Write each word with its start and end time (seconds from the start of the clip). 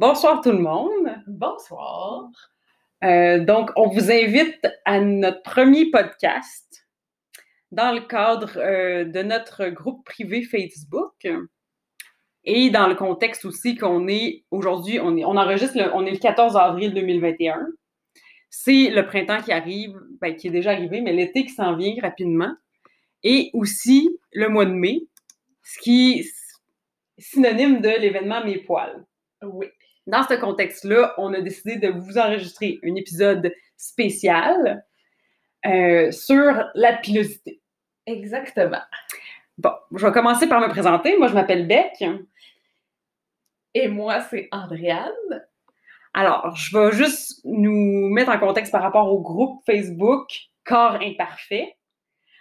Bonsoir 0.00 0.40
tout 0.42 0.52
le 0.52 0.58
monde. 0.58 1.12
Bonsoir. 1.26 2.30
Euh, 3.02 3.44
donc, 3.44 3.70
on 3.74 3.88
vous 3.88 4.12
invite 4.12 4.64
à 4.84 5.00
notre 5.00 5.42
premier 5.42 5.90
podcast 5.90 6.86
dans 7.72 7.92
le 7.92 8.02
cadre 8.02 8.58
euh, 8.58 9.04
de 9.04 9.22
notre 9.22 9.70
groupe 9.70 10.04
privé 10.04 10.44
Facebook 10.44 11.26
et 12.44 12.70
dans 12.70 12.86
le 12.86 12.94
contexte 12.94 13.44
aussi 13.44 13.74
qu'on 13.74 14.06
est 14.06 14.44
aujourd'hui, 14.52 15.00
on, 15.00 15.16
est, 15.16 15.24
on 15.24 15.36
enregistre, 15.36 15.76
le, 15.76 15.92
on 15.92 16.06
est 16.06 16.12
le 16.12 16.18
14 16.18 16.56
avril 16.56 16.94
2021. 16.94 17.66
C'est 18.50 18.90
le 18.90 19.04
printemps 19.04 19.42
qui 19.42 19.50
arrive, 19.50 19.98
ben, 20.20 20.36
qui 20.36 20.46
est 20.46 20.52
déjà 20.52 20.70
arrivé, 20.70 21.00
mais 21.00 21.12
l'été 21.12 21.44
qui 21.44 21.54
s'en 21.54 21.74
vient 21.74 21.96
rapidement. 22.00 22.54
Et 23.24 23.50
aussi 23.52 24.16
le 24.30 24.48
mois 24.48 24.64
de 24.64 24.70
mai, 24.70 25.00
ce 25.64 25.80
qui 25.80 26.20
est 26.20 26.30
synonyme 27.18 27.80
de 27.80 27.88
l'événement 27.88 28.44
Mes 28.44 28.58
poils. 28.58 29.04
Oui. 29.42 29.66
Dans 30.08 30.22
ce 30.22 30.32
contexte-là, 30.32 31.12
on 31.18 31.34
a 31.34 31.42
décidé 31.42 31.76
de 31.76 31.90
vous 31.90 32.16
enregistrer 32.16 32.80
un 32.82 32.94
épisode 32.94 33.52
spécial 33.76 34.82
euh, 35.66 36.10
sur 36.10 36.64
la 36.74 36.94
pilosité. 36.94 37.60
Exactement. 38.06 38.80
Bon, 39.58 39.72
je 39.94 40.06
vais 40.06 40.12
commencer 40.12 40.48
par 40.48 40.62
me 40.62 40.68
présenter. 40.68 41.18
Moi, 41.18 41.28
je 41.28 41.34
m'appelle 41.34 41.68
Beck. 41.68 42.02
Et 43.74 43.88
moi, 43.88 44.22
c'est 44.22 44.48
Andréane. 44.50 45.12
Alors, 46.14 46.56
je 46.56 46.78
vais 46.78 46.92
juste 46.92 47.42
nous 47.44 48.08
mettre 48.08 48.30
en 48.30 48.38
contexte 48.38 48.72
par 48.72 48.82
rapport 48.82 49.12
au 49.12 49.20
groupe 49.20 49.62
Facebook 49.66 50.30
Corps 50.64 51.00
Imparfait, 51.02 51.76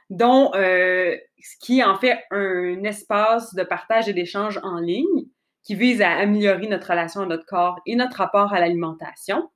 dont 0.09 0.53
euh, 0.55 1.17
qui 1.59 1.79
est 1.79 1.83
en 1.83 1.97
fait 1.97 2.23
un 2.31 2.81
espace 2.85 3.53
de 3.55 3.63
partage 3.63 4.07
et 4.07 4.13
d'échange 4.13 4.57
en 4.63 4.79
ligne 4.79 5.25
qui 5.67 5.75
vise 5.75 6.01
à 6.01 6.11
améliorer 6.11 6.67
notre 6.67 6.89
relation 6.89 7.21
à 7.21 7.25
notre 7.25 7.45
corps 7.45 7.81
et 7.85 7.97
notre 7.97 8.15
rapport 8.15 8.53
à 8.53 8.61
l'alimentation. 8.61 9.49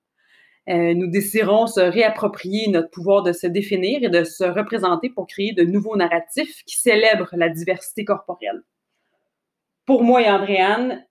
Euh, 0.68 0.94
nous 0.94 1.08
désirons 1.08 1.68
se 1.68 1.80
réapproprier 1.80 2.70
notre 2.70 2.90
pouvoir 2.90 3.24
de 3.24 3.32
se 3.32 3.48
définir 3.48 4.04
et 4.04 4.10
de 4.10 4.26
se 4.26 4.44
représenter 4.44 5.10
pour 5.10 5.26
créer 5.26 5.54
de 5.54 5.64
nouveaux 5.64 5.96
narratifs 5.96 6.64
qui 6.66 6.78
célèbrent 6.78 7.30
la 7.32 7.48
diversité 7.48 8.04
corporelle. 8.04 8.62
Pour 9.86 10.04
moi 10.04 10.22
et 10.22 10.30
Andréane, 10.30 11.02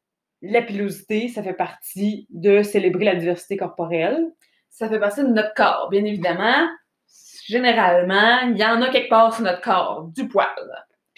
la 0.42 0.60
pilosité, 0.60 1.28
ça 1.28 1.42
fait 1.42 1.54
partie 1.54 2.26
de 2.28 2.62
célébrer 2.62 3.06
la 3.06 3.16
diversité 3.16 3.56
corporelle. 3.56 4.30
Ça 4.68 4.86
fait 4.86 5.00
partie 5.00 5.22
de 5.22 5.28
notre 5.28 5.54
corps, 5.54 5.88
bien 5.90 6.04
évidemment. 6.04 6.68
Généralement, 7.46 8.40
il 8.50 8.58
y 8.58 8.64
en 8.64 8.82
a 8.82 8.90
quelque 8.90 9.08
part 9.08 9.34
sur 9.34 9.44
notre 9.44 9.62
corps, 9.62 10.08
du 10.14 10.28
poil. 10.28 10.46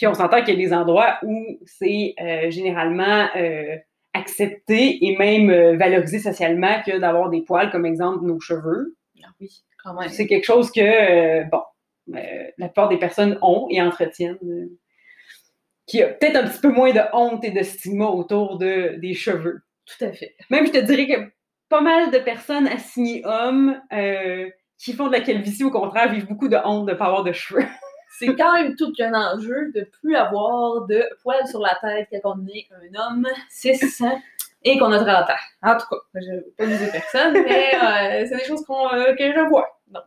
Puis 0.03 0.09
on 0.09 0.15
s'entend 0.15 0.43
qu'il 0.43 0.59
y 0.59 0.65
a 0.65 0.69
des 0.69 0.75
endroits 0.75 1.21
où 1.23 1.61
c'est 1.65 2.17
euh, 2.21 2.51
généralement 2.51 3.29
euh, 3.37 3.77
accepté 4.13 4.99
et 5.01 5.17
même 5.17 5.49
euh, 5.49 5.77
valorisé 5.77 6.19
socialement 6.19 6.83
que 6.85 6.99
d'avoir 6.99 7.31
des 7.31 7.43
poils, 7.43 7.71
comme 7.71 7.87
exemple 7.87 8.25
nos 8.25 8.41
cheveux. 8.41 8.97
Ah 9.23 9.29
oui, 9.41 9.63
quand 9.81 9.95
même. 9.95 10.09
C'est 10.09 10.27
quelque 10.27 10.43
chose 10.43 10.73
que, 10.73 11.49
bon, 11.51 11.63
la 12.09 12.67
plupart 12.67 12.89
des 12.89 12.99
personnes 12.99 13.39
ont 13.43 13.69
et 13.71 13.81
entretiennent. 13.81 14.41
qui 15.87 16.03
a 16.03 16.09
peut-être 16.09 16.35
un 16.35 16.49
petit 16.49 16.61
peu 16.61 16.73
moins 16.73 16.93
de 16.93 17.03
honte 17.13 17.45
et 17.45 17.53
de 17.53 17.63
stigma 17.63 18.07
autour 18.07 18.59
de, 18.59 18.97
des 19.01 19.15
cheveux. 19.15 19.61
Tout 19.87 20.05
à 20.05 20.13
fait. 20.13 20.35
Même, 20.51 20.67
je 20.67 20.73
te 20.73 20.79
dirais 20.79 21.07
que 21.07 21.31
pas 21.69 21.81
mal 21.81 22.11
de 22.11 22.19
personnes 22.19 22.67
assignées 22.67 23.23
hommes 23.25 23.81
euh, 23.93 24.51
qui 24.79 24.95
font 24.95 25.07
de 25.07 25.13
la 25.13 25.21
calvitie, 25.21 25.63
au 25.63 25.71
contraire, 25.71 26.13
vivent 26.13 26.27
beaucoup 26.27 26.49
de 26.49 26.57
honte 26.65 26.87
de 26.87 26.91
ne 26.91 26.97
pas 26.97 27.05
avoir 27.05 27.23
de 27.23 27.31
cheveux. 27.31 27.63
C'est 28.19 28.35
quand 28.37 28.55
même 28.55 28.77
tout 28.77 28.93
qu'un 28.93 29.15
enjeu 29.15 29.73
de 29.75 29.85
plus 30.01 30.15
avoir 30.17 30.87
de 30.87 31.03
poils 31.23 31.47
sur 31.47 31.61
la 31.61 31.77
tête 31.81 32.09
quand 32.23 32.37
on 32.37 32.47
est 32.47 32.69
un 32.71 33.01
homme 33.01 33.27
cis 33.49 33.73
et 34.65 34.79
qu'on 34.79 34.93
a 34.93 34.99
30 34.99 35.31
ans. 35.31 35.35
En 35.63 35.77
tout 35.77 35.87
cas, 35.91 35.97
je 36.15 36.31
ne 36.31 36.37
veux 36.37 36.55
pas 36.57 36.67
viser 36.67 36.91
personne, 36.91 37.33
mais 37.33 37.75
euh, 37.75 38.27
c'est 38.29 38.37
des 38.37 38.45
choses 38.45 38.65
euh, 38.71 39.15
que 39.15 39.33
je 39.33 39.49
vois. 39.49 39.81
Donc, 39.89 40.05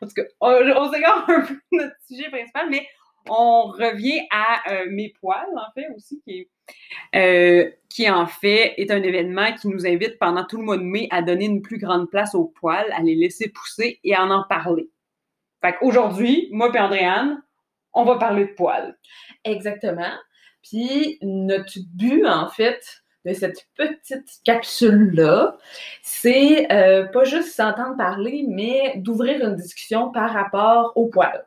En 0.00 0.06
tout 0.06 0.14
cas, 0.14 0.22
on, 0.40 0.50
on 0.50 0.92
s'égare 0.92 1.24
un 1.28 1.40
peu 1.40 1.54
notre 1.72 1.94
sujet 2.06 2.28
principal, 2.30 2.68
mais 2.70 2.86
on 3.28 3.68
revient 3.68 4.20
à 4.30 4.72
euh, 4.72 4.86
Mes 4.90 5.12
poils, 5.20 5.56
en 5.56 5.72
fait, 5.74 5.88
aussi, 5.96 6.20
qui, 6.26 6.48
qui 7.88 8.10
en 8.10 8.26
fait 8.26 8.74
est 8.76 8.90
un 8.90 9.02
événement 9.02 9.52
qui 9.54 9.68
nous 9.68 9.86
invite 9.86 10.18
pendant 10.18 10.44
tout 10.44 10.58
le 10.58 10.64
mois 10.64 10.76
de 10.76 10.82
mai 10.82 11.08
à 11.10 11.22
donner 11.22 11.46
une 11.46 11.62
plus 11.62 11.78
grande 11.78 12.10
place 12.10 12.34
aux 12.34 12.46
poils, 12.46 12.90
à 12.92 13.02
les 13.02 13.14
laisser 13.14 13.48
pousser 13.48 13.98
et 14.04 14.14
à 14.14 14.24
en 14.24 14.44
parler. 14.48 14.88
Fait 15.62 15.74
qu'aujourd'hui, 15.74 16.48
moi 16.50 16.70
et 16.74 16.78
Andréane, 16.78 17.42
on 17.94 18.04
va 18.04 18.18
parler 18.18 18.46
de 18.46 18.52
poils. 18.52 18.96
Exactement. 19.44 20.12
Puis 20.62 21.18
notre 21.22 21.78
but, 21.94 22.26
en 22.26 22.48
fait, 22.48 23.02
de 23.24 23.32
cette 23.32 23.66
petite 23.76 24.40
capsule-là, 24.44 25.56
c'est 26.02 26.70
euh, 26.72 27.06
pas 27.06 27.24
juste 27.24 27.54
s'entendre 27.54 27.96
parler, 27.96 28.44
mais 28.48 28.94
d'ouvrir 28.96 29.46
une 29.46 29.56
discussion 29.56 30.10
par 30.10 30.32
rapport 30.32 30.92
au 30.96 31.06
poil. 31.06 31.46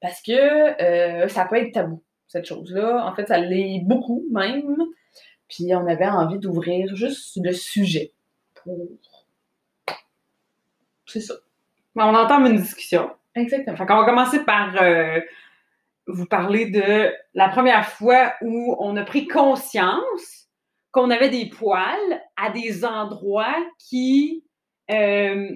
Parce 0.00 0.22
que 0.22 0.82
euh, 0.82 1.28
ça 1.28 1.46
peut 1.46 1.56
être 1.56 1.72
tabou, 1.72 2.02
cette 2.28 2.46
chose-là. 2.46 3.04
En 3.04 3.14
fait, 3.14 3.26
ça 3.26 3.38
l'est 3.38 3.80
beaucoup 3.84 4.24
même. 4.30 4.76
Puis 5.48 5.74
on 5.74 5.86
avait 5.86 6.06
envie 6.06 6.38
d'ouvrir 6.38 6.94
juste 6.94 7.38
le 7.42 7.52
sujet 7.52 8.12
pour. 8.54 8.88
C'est 11.06 11.20
ça. 11.20 11.34
Mais 11.94 12.02
on 12.02 12.14
entame 12.14 12.46
une 12.46 12.56
discussion. 12.56 13.10
Exactement. 13.36 13.76
Fait 13.76 13.86
qu'on 13.86 13.98
va 13.98 14.04
commencer 14.04 14.44
par 14.44 14.74
euh, 14.80 15.20
vous 16.06 16.26
parler 16.26 16.66
de 16.70 17.12
la 17.34 17.48
première 17.48 17.88
fois 17.88 18.32
où 18.42 18.76
on 18.80 18.96
a 18.96 19.04
pris 19.04 19.28
conscience 19.28 20.48
qu'on 20.90 21.10
avait 21.10 21.28
des 21.28 21.46
poils 21.50 22.22
à 22.36 22.50
des 22.50 22.84
endroits 22.84 23.56
qui 23.78 24.44
euh, 24.90 25.50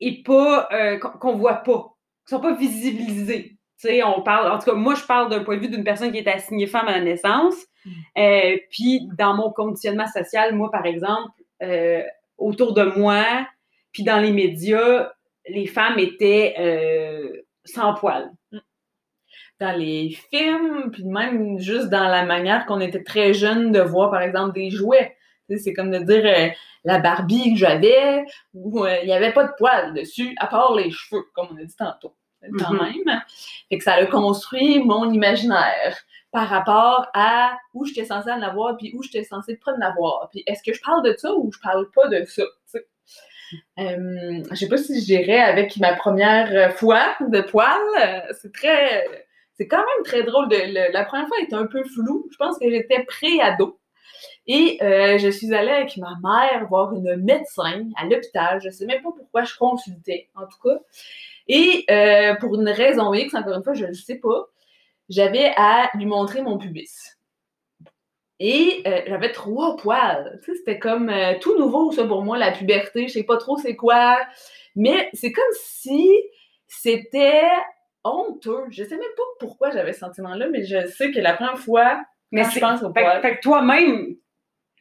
est 0.00 0.26
pas 0.26 0.68
euh, 0.72 0.98
qu'on 0.98 1.36
voit 1.36 1.56
pas, 1.56 1.94
qui 2.26 2.34
sont 2.34 2.40
pas 2.40 2.54
visibilisés. 2.54 3.56
Tu 3.80 3.88
sais, 3.88 4.02
on 4.02 4.22
parle, 4.22 4.50
en 4.50 4.58
tout 4.58 4.70
cas, 4.70 4.74
moi, 4.74 4.94
je 4.94 5.04
parle 5.04 5.30
d'un 5.30 5.44
point 5.44 5.56
de 5.56 5.62
vue 5.62 5.68
d'une 5.68 5.84
personne 5.84 6.12
qui 6.12 6.18
est 6.18 6.28
assignée 6.28 6.66
femme 6.66 6.88
à 6.88 6.92
la 6.92 7.00
naissance. 7.00 7.54
Euh, 8.16 8.56
puis, 8.70 9.08
dans 9.18 9.34
mon 9.34 9.50
conditionnement 9.50 10.06
social, 10.06 10.54
moi, 10.54 10.70
par 10.70 10.86
exemple, 10.86 11.32
euh, 11.62 12.02
autour 12.38 12.74
de 12.74 12.84
moi, 12.84 13.24
puis 13.92 14.04
dans 14.04 14.18
les 14.18 14.32
médias, 14.32 15.12
les 15.48 15.66
femmes 15.66 15.98
étaient 15.98 16.54
euh, 16.58 17.42
sans 17.64 17.94
poils. 17.94 18.30
dans 19.60 19.76
les 19.76 20.10
films, 20.30 20.90
puis 20.90 21.04
même 21.04 21.58
juste 21.58 21.88
dans 21.88 22.08
la 22.08 22.24
manière 22.24 22.66
qu'on 22.66 22.80
était 22.80 23.02
très 23.04 23.32
jeune 23.32 23.70
de 23.70 23.80
voir, 23.80 24.10
par 24.10 24.22
exemple, 24.22 24.52
des 24.54 24.70
jouets. 24.70 25.16
C'est 25.58 25.74
comme 25.74 25.90
de 25.90 25.98
dire 25.98 26.24
euh, 26.24 26.48
la 26.84 26.98
Barbie 26.98 27.52
que 27.52 27.58
j'avais, 27.58 28.24
où 28.54 28.84
euh, 28.84 28.96
il 29.02 29.06
n'y 29.06 29.12
avait 29.12 29.32
pas 29.32 29.44
de 29.44 29.52
poils 29.58 29.92
dessus, 29.94 30.34
à 30.38 30.46
part 30.46 30.74
les 30.74 30.90
cheveux, 30.90 31.24
comme 31.34 31.48
on 31.52 31.56
a 31.58 31.64
dit 31.64 31.76
tantôt. 31.76 32.14
Quand 32.58 32.72
Mhm. 32.72 33.22
Fait 33.68 33.78
que 33.78 33.84
ça 33.84 33.94
a 33.94 34.06
construit 34.06 34.80
mon 34.80 35.12
imaginaire 35.12 35.96
par 36.32 36.48
rapport 36.48 37.06
à 37.14 37.56
où 37.74 37.84
j'étais 37.84 38.06
censée 38.06 38.32
en 38.32 38.42
avoir, 38.42 38.76
puis 38.78 38.92
où 38.94 39.02
j'étais 39.02 39.22
censée 39.22 39.60
pas 39.64 39.72
en 39.74 39.80
avoir. 39.80 40.28
Puis 40.30 40.42
est-ce 40.46 40.62
que 40.62 40.72
je 40.76 40.80
parle 40.82 41.04
de 41.04 41.14
ça 41.16 41.32
ou 41.34 41.52
je 41.52 41.58
parle 41.60 41.88
pas 41.94 42.08
de 42.08 42.24
ça? 42.24 42.42
Sais? 43.56 43.82
Euh, 43.82 44.42
je 44.50 44.56
sais 44.56 44.68
pas 44.68 44.76
si 44.76 45.00
je 45.00 45.04
dirais 45.06 45.38
avec 45.40 45.76
ma 45.78 45.94
première 45.94 46.74
fois 46.76 47.14
de 47.20 47.40
poils. 47.40 47.68
euh, 48.00 48.20
C'est 48.40 48.52
très. 48.52 49.04
C'est 49.54 49.68
quand 49.68 49.78
même 49.78 50.04
très 50.04 50.22
drôle. 50.22 50.48
Le- 50.50 50.92
la 50.92 51.04
première 51.04 51.28
fois 51.28 51.36
était 51.42 51.54
un 51.54 51.66
peu 51.66 51.84
floue. 51.84 52.28
Je 52.32 52.36
pense 52.36 52.58
que 52.58 52.68
j'étais 52.70 53.04
pré-ado. 53.04 53.78
Et 54.46 54.78
euh, 54.82 55.18
je 55.18 55.28
suis 55.28 55.54
allée 55.54 55.70
avec 55.70 55.96
ma 55.98 56.16
mère 56.22 56.66
voir 56.68 56.92
une 56.94 57.16
médecin 57.16 57.88
à 57.96 58.06
l'hôpital. 58.06 58.60
Je 58.62 58.70
sais 58.70 58.86
même 58.86 59.02
pas 59.02 59.10
pourquoi 59.16 59.44
je 59.44 59.56
consultais, 59.56 60.30
en 60.34 60.46
tout 60.46 60.58
cas. 60.68 60.80
Et 61.48 61.84
euh, 61.90 62.34
pour 62.36 62.54
une 62.56 62.68
raison 62.68 63.12
X, 63.14 63.34
encore 63.34 63.54
une 63.56 63.64
fois, 63.64 63.74
je 63.74 63.86
ne 63.86 63.92
sais 63.92 64.16
pas, 64.16 64.46
j'avais 65.08 65.52
à 65.56 65.90
lui 65.94 66.06
montrer 66.06 66.42
mon 66.42 66.58
pubis. 66.58 67.11
Et 68.44 68.82
euh, 68.88 69.02
j'avais 69.06 69.30
trois 69.30 69.76
poils. 69.76 70.40
Tu 70.42 70.50
sais, 70.50 70.58
c'était 70.58 70.80
comme 70.80 71.08
euh, 71.08 71.34
tout 71.40 71.56
nouveau, 71.56 71.92
ça, 71.92 72.04
pour 72.04 72.24
moi, 72.24 72.36
la 72.36 72.50
puberté. 72.50 73.06
Je 73.06 73.12
sais 73.12 73.22
pas 73.22 73.36
trop 73.36 73.56
c'est 73.56 73.76
quoi. 73.76 74.18
Mais 74.74 75.08
c'est 75.12 75.30
comme 75.30 75.44
si 75.54 76.10
c'était 76.66 77.48
honteux. 78.02 78.64
Je 78.70 78.82
sais 78.82 78.96
même 78.96 79.14
pas 79.16 79.22
pourquoi 79.38 79.70
j'avais 79.70 79.92
ce 79.92 80.00
sentiment-là, 80.00 80.48
mais 80.50 80.64
je 80.64 80.88
sais 80.88 81.12
que 81.12 81.20
la 81.20 81.34
première 81.34 81.58
fois, 81.58 82.02
Mais 82.32 82.42
quand 82.42 82.50
je 82.50 82.58
pense 82.58 82.82
aux 82.82 82.92
fait, 82.92 83.02
poils, 83.02 83.22
fait 83.22 83.36
que 83.36 83.42
toi-même, 83.42 84.16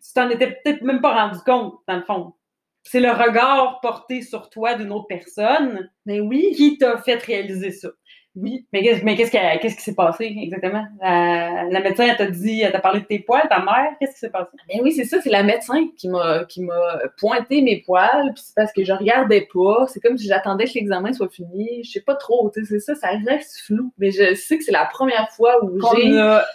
tu 0.04 0.14
t'en 0.16 0.28
étais 0.32 0.48
peut-être 0.48 0.82
même 0.82 1.00
pas 1.00 1.14
rendu 1.14 1.40
compte, 1.46 1.76
dans 1.88 1.98
le 1.98 2.04
fond. 2.04 2.34
C'est 2.82 3.00
le 3.00 3.12
regard 3.12 3.80
porté 3.82 4.24
sur 4.24 4.50
toi 4.50 4.74
d'une 4.74 4.92
autre 4.92 5.06
personne 5.08 5.88
mais 6.08 6.20
oui, 6.20 6.54
qui 6.56 6.80
t'a 6.80 6.98
fait 6.98 7.24
réaliser 7.24 7.70
ça. 7.70 7.90
Oui. 8.36 8.66
Mais 8.72 8.82
qu'est-ce 8.82 9.04
mais 9.04 9.16
qu'est-ce 9.16 9.32
qui, 9.32 9.38
qu'est-ce 9.62 9.76
qui 9.76 9.82
s'est 9.82 9.96
passé 9.96 10.34
exactement? 10.38 10.86
La, 11.02 11.64
la 11.70 11.80
médecin, 11.82 12.06
elle 12.10 12.16
t'a 12.16 12.28
dit, 12.28 12.62
elle 12.62 12.72
t'a 12.72 12.80
parlé 12.80 13.02
de 13.02 13.06
tes 13.06 13.20
poils, 13.20 13.48
ta 13.50 13.60
mère, 13.60 13.92
qu'est-ce 14.00 14.14
qui 14.14 14.20
s'est 14.20 14.30
passé? 14.30 14.50
Ben 14.70 14.80
oui, 14.82 14.92
c'est 14.94 15.04
ça, 15.06 15.20
c'est 15.22 15.30
la 15.30 15.44
médecin 15.44 15.88
qui 15.98 16.08
m'a 16.08 16.46
qui 16.46 16.62
m'a 16.64 17.00
pointé 17.18 17.62
mes 17.62 17.82
poils, 17.82 18.32
puis 18.34 18.44
c'est 18.46 18.56
parce 18.56 18.72
que 18.72 18.84
je 18.86 18.94
regardais 18.94 19.48
pas, 19.54 19.86
c'est 19.88 20.00
comme 20.00 20.18
si 20.18 20.28
j'attendais 20.28 20.66
que 20.66 20.74
l'examen 20.76 21.12
soit 21.14 21.30
fini, 21.30 21.84
je 21.84 21.92
sais 21.92 22.02
pas 22.02 22.16
trop, 22.16 22.50
tu 22.54 22.64
sais, 22.64 22.80
c'est 22.80 22.80
ça, 22.80 22.96
ça 22.96 23.10
reste 23.28 23.60
flou, 23.66 23.92
mais 23.98 24.12
je 24.12 24.34
sais 24.36 24.58
que 24.58 24.64
c'est 24.64 24.72
la 24.72 24.86
première 24.86 25.30
fois 25.32 25.64
où 25.66 25.78
j'ai 25.98 26.18
a 26.18 26.46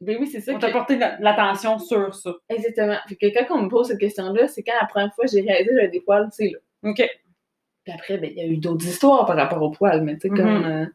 Ben 0.00 0.16
oui, 0.20 0.28
c'est 0.28 0.40
ça. 0.40 0.52
On 0.54 0.60
t'a 0.60 0.68
que- 0.68 0.72
porté 0.74 0.94
de 0.94 1.04
l'attention 1.18 1.80
sur 1.80 2.14
ça. 2.14 2.30
Exactement. 2.48 2.98
Fait 3.08 3.16
que 3.16 3.26
quand 3.46 3.56
on 3.58 3.62
me 3.62 3.68
pose 3.68 3.88
cette 3.88 3.98
question-là, 3.98 4.46
c'est 4.46 4.62
quand 4.62 4.74
la 4.80 4.86
première 4.86 5.12
fois 5.12 5.24
j'ai 5.26 5.40
réalisé 5.40 5.70
que 5.70 5.76
j'avais 5.76 5.88
des 5.88 6.00
poils, 6.02 6.28
c'est 6.30 6.50
là. 6.50 6.58
OK. 6.90 7.02
Puis 7.88 7.96
après, 7.96 8.18
ben, 8.18 8.30
il 8.30 8.36
y 8.36 8.42
a 8.42 8.46
eu 8.46 8.58
d'autres 8.58 8.86
histoires 8.86 9.24
par 9.24 9.34
rapport 9.36 9.62
aux 9.62 9.70
poils, 9.70 10.02
mais 10.02 10.14
tu 10.18 10.22
sais, 10.22 10.28
comme. 10.28 10.58
Mhm. 10.58 10.64
euh, 10.64 10.86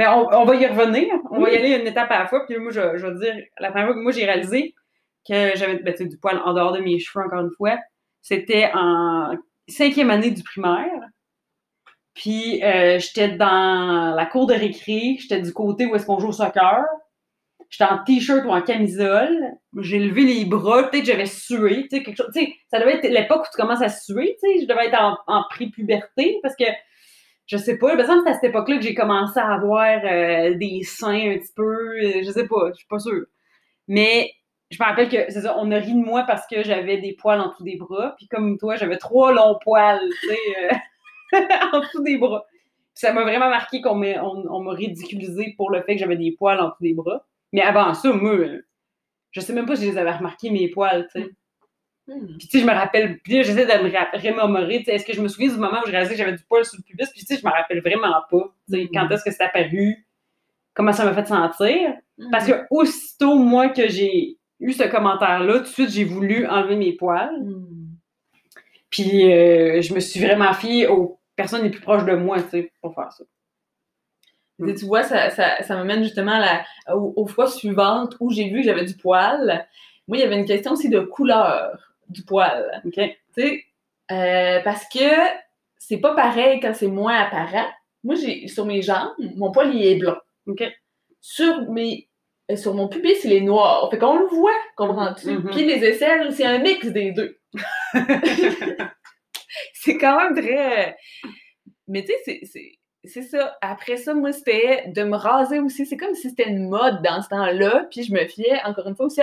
Ben, 0.00 0.10
on, 0.12 0.28
on 0.36 0.44
va 0.44 0.54
y 0.56 0.66
revenir. 0.66 1.06
On 1.30 1.40
va 1.40 1.50
y 1.50 1.56
aller 1.56 1.76
une 1.78 1.86
étape 1.86 2.10
à 2.10 2.18
la 2.18 2.26
fois. 2.26 2.44
Puis 2.44 2.58
moi, 2.58 2.72
je, 2.72 2.80
je 2.96 3.06
vais 3.06 3.14
te 3.14 3.20
dire, 3.20 3.44
la 3.60 3.70
première 3.70 3.86
fois 3.86 3.94
que 3.94 4.00
moi, 4.00 4.10
j'ai 4.10 4.24
réalisé 4.24 4.74
que 5.28 5.56
j'avais 5.56 5.76
ben, 5.76 5.94
du 5.94 6.16
poil 6.18 6.40
en 6.44 6.52
dehors 6.52 6.72
de 6.72 6.80
mes 6.80 6.98
cheveux, 6.98 7.24
encore 7.24 7.40
une 7.40 7.52
fois, 7.56 7.78
c'était 8.20 8.68
en 8.74 9.36
cinquième 9.68 10.10
année 10.10 10.32
du 10.32 10.42
primaire. 10.42 11.02
Puis 12.14 12.64
euh, 12.64 12.98
j'étais 12.98 13.36
dans 13.36 14.14
la 14.16 14.26
cour 14.26 14.46
de 14.46 14.54
récré. 14.54 15.18
J'étais 15.20 15.40
du 15.40 15.52
côté 15.52 15.86
où 15.86 15.94
est-ce 15.94 16.04
qu'on 16.06 16.18
joue 16.18 16.28
au 16.28 16.32
soccer. 16.32 16.82
J'étais 17.70 17.90
en 17.90 18.02
t-shirt 18.04 18.44
ou 18.44 18.50
en 18.50 18.62
camisole. 18.62 19.38
J'ai 19.78 20.00
levé 20.00 20.24
les 20.24 20.44
bras. 20.44 20.90
Peut-être 20.90 21.04
que 21.04 21.12
j'avais 21.12 21.26
sué. 21.26 21.86
Tu 21.88 21.96
sais, 21.96 22.02
quelque 22.02 22.16
chose. 22.16 22.30
Tu 22.34 22.40
sais, 22.40 22.52
ça 22.70 22.80
devait 22.80 22.96
être 22.96 23.08
l'époque 23.08 23.42
où 23.42 23.50
tu 23.54 23.62
commences 23.62 23.82
à 23.82 23.88
suer. 23.88 24.36
Tu 24.42 24.50
sais, 24.50 24.62
je 24.62 24.66
devais 24.66 24.88
être 24.88 25.00
en, 25.00 25.16
en 25.26 25.44
pré-puberté 25.48 26.38
parce 26.42 26.56
que 26.56 26.64
je 27.50 27.56
sais 27.56 27.78
pas, 27.78 27.92
il 27.92 27.98
me 27.98 28.04
semble 28.04 28.20
que 28.20 28.24
c'est 28.26 28.30
à 28.30 28.34
cette 28.34 28.50
époque-là 28.50 28.76
que 28.76 28.82
j'ai 28.82 28.94
commencé 28.94 29.40
à 29.40 29.52
avoir 29.52 30.00
euh, 30.04 30.54
des 30.54 30.82
seins 30.84 31.32
un 31.32 31.38
petit 31.38 31.52
peu, 31.56 31.98
euh, 31.98 32.22
je 32.24 32.30
sais 32.30 32.46
pas, 32.46 32.68
je 32.70 32.74
suis 32.74 32.86
pas 32.86 33.00
sûre. 33.00 33.26
Mais 33.88 34.30
je 34.70 34.80
me 34.80 34.86
rappelle 34.86 35.08
que, 35.08 35.32
c'est 35.32 35.40
ça, 35.40 35.56
on 35.58 35.72
a 35.72 35.78
ri 35.78 35.92
de 35.92 35.98
moi 35.98 36.22
parce 36.22 36.46
que 36.46 36.62
j'avais 36.62 36.98
des 36.98 37.14
poils 37.14 37.40
en 37.40 37.48
dessous 37.48 37.64
des 37.64 37.76
bras, 37.76 38.14
puis 38.16 38.28
comme 38.28 38.56
toi, 38.56 38.76
j'avais 38.76 38.98
trois 38.98 39.32
longs 39.32 39.58
poils, 39.64 40.00
tu 40.20 40.28
sais, 40.28 40.38
euh, 41.34 41.38
en 41.72 41.80
dessous 41.80 42.04
des 42.04 42.18
bras. 42.18 42.44
Ça 42.94 43.12
m'a 43.12 43.22
vraiment 43.22 43.48
marqué 43.50 43.80
qu'on 43.80 43.96
m'a 43.96 44.22
on 44.22 44.60
m'a 44.62 44.72
ridiculisé 44.72 45.54
pour 45.56 45.72
le 45.72 45.82
fait 45.82 45.94
que 45.94 46.00
j'avais 46.00 46.16
des 46.16 46.32
poils 46.38 46.60
en 46.60 46.68
dessous 46.68 46.82
des 46.82 46.94
bras. 46.94 47.26
Mais 47.52 47.62
avant 47.62 47.94
ça, 47.94 48.12
moi, 48.12 48.32
euh, 48.34 48.62
je 49.32 49.40
sais 49.40 49.52
même 49.52 49.66
pas 49.66 49.76
si 49.76 49.84
je 49.86 49.90
les 49.90 49.98
avais 49.98 50.12
remarqués, 50.12 50.50
mes 50.50 50.68
poils, 50.68 51.08
tu 51.14 51.20
sais. 51.22 51.28
hmm. 52.08 52.26
Puis, 52.38 52.48
tu 52.48 52.58
sais, 52.58 52.60
je 52.60 52.66
me 52.66 52.72
rappelle, 52.74 53.18
puis 53.20 53.42
j'essaie 53.44 53.66
de 53.66 53.82
me 53.82 54.40
remémorer, 54.42 54.78
tu 54.78 54.84
sais, 54.84 54.94
est-ce 54.94 55.04
que 55.06 55.12
je 55.12 55.20
me 55.20 55.28
souviens 55.28 55.48
du 55.50 55.56
moment 55.58 55.78
où 55.82 55.86
j'ai 55.86 55.92
réalisé 55.92 56.14
que 56.14 56.18
j'avais 56.18 56.36
du 56.36 56.44
poil 56.44 56.64
sur 56.64 56.78
le 56.78 56.82
pubis, 56.84 57.06
puis, 57.10 57.20
tu 57.20 57.26
sais, 57.26 57.40
je 57.40 57.46
me 57.46 57.50
rappelle 57.52 57.80
vraiment 57.80 58.14
pas, 58.30 58.54
tu 58.70 58.76
sais, 58.80 58.88
quand 58.92 59.04
Mhm. 59.06 59.12
est-ce 59.12 59.24
que 59.24 59.30
c'est 59.30 59.44
apparu, 59.44 60.06
comment 60.74 60.92
ça 60.92 61.04
m'a 61.04 61.14
fait 61.14 61.26
sentir. 61.26 61.92
Parce 62.30 62.46
Hmm. 62.46 62.52
que, 62.52 62.66
aussitôt, 62.70 63.36
moi, 63.36 63.68
que 63.70 63.88
j'ai 63.88 64.36
eu 64.60 64.72
ce 64.72 64.84
commentaire-là, 64.84 65.54
tout 65.58 65.60
de 65.62 65.66
suite, 65.68 65.90
j'ai 65.90 66.04
voulu 66.04 66.46
enlever 66.46 66.76
mes 66.76 66.92
poils. 66.92 67.34
Hmm. 67.40 67.66
Puis, 68.90 69.32
euh, 69.32 69.80
je 69.82 69.94
me 69.94 70.00
suis 70.00 70.20
vraiment 70.20 70.52
fiée 70.52 70.86
aux 70.88 71.18
personnes 71.36 71.62
les 71.62 71.70
plus 71.70 71.80
proches 71.80 72.04
de 72.04 72.14
moi, 72.14 72.42
tu 72.42 72.48
sais, 72.50 72.72
pour 72.82 72.94
faire 72.94 73.12
ça. 73.12 73.24
Tu 74.66 74.68
sais, 74.68 74.74
Tu 74.74 74.84
vois, 74.86 75.02
ça, 75.02 75.30
ça, 75.30 75.62
ça 75.62 75.76
m'amène 75.76 76.02
justement 76.02 76.32
à 76.32 76.38
la- 76.86 76.96
aux, 76.96 77.12
aux 77.16 77.26
fois 77.26 77.48
suivantes 77.48 78.14
où 78.20 78.30
j'ai 78.30 78.48
vu 78.50 78.60
que 78.60 78.66
j'avais 78.66 78.84
du 78.84 78.94
poil. 78.96 79.66
Moi, 80.08 80.16
il 80.18 80.20
y 80.20 80.24
avait 80.24 80.36
une 80.38 80.44
question 80.46 80.72
aussi 80.72 80.88
de 80.88 81.00
couleur 81.00 81.78
du 82.08 82.22
poil. 82.24 82.82
OK? 82.84 82.94
Tu 82.94 83.14
sais, 83.36 83.64
euh, 84.12 84.60
parce 84.64 84.84
que 84.88 84.98
c'est 85.78 85.98
pas 85.98 86.14
pareil 86.14 86.60
quand 86.60 86.74
c'est 86.74 86.88
moins 86.88 87.16
apparent. 87.18 87.68
Moi, 88.04 88.14
j'ai 88.16 88.48
sur 88.48 88.66
mes 88.66 88.82
jambes, 88.82 89.12
mon 89.36 89.52
poil, 89.52 89.74
il 89.74 89.84
est 89.86 89.96
blanc. 89.96 90.16
OK. 90.46 90.62
Sur 91.20 91.70
mes 91.70 92.08
euh, 92.50 92.56
sur 92.56 92.74
mon 92.74 92.88
pubis, 92.88 93.20
il 93.24 93.32
est 93.32 93.40
noir. 93.42 93.88
Fait 93.90 93.98
qu'on 93.98 94.18
le 94.18 94.26
voit, 94.26 94.50
comprends-tu? 94.76 95.30
Mhm. 95.30 95.50
Puis 95.50 95.64
les 95.64 95.84
aisselles, 95.84 96.32
c'est 96.32 96.44
un 96.46 96.58
mix 96.58 96.86
des 96.88 97.12
deux. 97.12 97.38
c'est 99.74 99.96
quand 99.98 100.16
même 100.18 100.34
très. 100.34 100.96
Mais 101.88 102.04
tu 102.04 102.12
sais, 102.24 102.40
c'est- 102.44 102.72
c'est. 103.04 103.22
Ça. 103.22 103.56
Après 103.60 103.96
ça, 103.96 104.14
moi, 104.14 104.32
c'était 104.32 104.88
de 104.88 105.02
me 105.02 105.16
raser 105.16 105.60
aussi. 105.60 105.86
C'est 105.86 105.96
comme 105.96 106.14
si 106.14 106.30
c'était 106.30 106.48
une 106.48 106.68
mode 106.68 107.02
dans 107.02 107.22
ce 107.22 107.28
temps-là. 107.28 107.86
Puis 107.90 108.04
je 108.04 108.12
me 108.12 108.24
fiais, 108.26 108.60
encore 108.64 108.86
une 108.86 108.96
fois, 108.96 109.06
aussi 109.06 109.20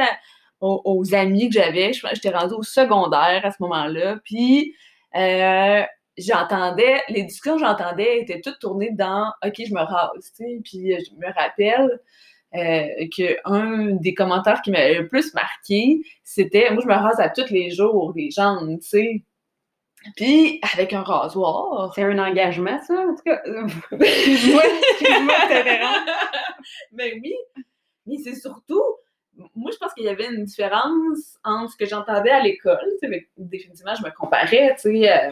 aux, 0.60 1.14
amis 1.14 1.50
que 1.50 1.56
j'avais. 1.60 1.92
J'étais 1.94 2.30
rendue 2.30 2.56
au 2.56 2.64
secondaire 2.64 3.42
à 3.44 3.52
ce 3.52 3.58
moment-là. 3.62 4.18
Puis 4.24 4.76
euh, 5.16 5.84
j'entendais, 6.18 7.02
les 7.10 7.24
discussions 7.24 7.58
que 7.58 7.66
j'entendais 7.66 8.20
étaient 8.20 8.42
toutes 8.42 8.60
tournées 8.60 8.92
dans 8.92 9.32
OK, 9.46 9.56
je 9.58 9.74
me 9.74 9.82
rase. 9.82 10.34
Puis 10.64 10.92
je 10.92 11.16
me 11.16 11.34
rappelle 11.34 12.00
euh, 12.56 13.08
qu'un 13.16 13.96
des 13.96 14.14
commentaires 14.14 14.62
qui 14.62 14.72
m'avait 14.72 15.00
le 15.00 15.08
plus 15.08 15.34
marqué, 15.34 16.02
c'était 16.24 16.72
Moi, 16.72 16.82
je 16.82 16.88
me 16.88 16.94
rase 16.94 17.20
à 17.20 17.30
tous 17.30 17.50
les 17.52 17.72
jours, 17.72 18.14
les 18.16 18.32
jambes, 18.32 18.80
tu 18.80 18.88
sais. 18.88 19.24
Puis 20.16 20.60
avec 20.74 20.94
un 20.94 21.04
rasoir. 21.04 21.92
C'est 21.94 22.04
un 22.04 22.20
engagement, 22.20 22.80
ça, 22.84 22.94
en 22.94 23.16
tout 23.16 23.24
cas. 23.24 23.42
excuse-moi, 23.92 24.64
excuse-moi. 24.92 25.36
Mais 26.92 27.14
oui, 27.22 27.34
mais 28.06 28.18
c'est 28.24 28.36
surtout, 28.36 28.84
moi 29.56 29.72
je 29.72 29.78
pense 29.78 29.94
qu'il 29.94 30.06
y 30.06 30.10
avait 30.10 30.28
une 30.28 30.46
différence 30.46 31.38
entre 31.44 31.72
ce 31.72 31.78
que 31.78 31.86
j'entendais 31.86 32.32
à 32.32 32.42
l'école, 32.42 32.80
définitivement 33.38 33.96
je 33.96 34.04
me 34.04 34.12
comparais, 34.12 34.76
tu 34.76 34.82
sais, 34.82 35.12
euh, 35.12 35.32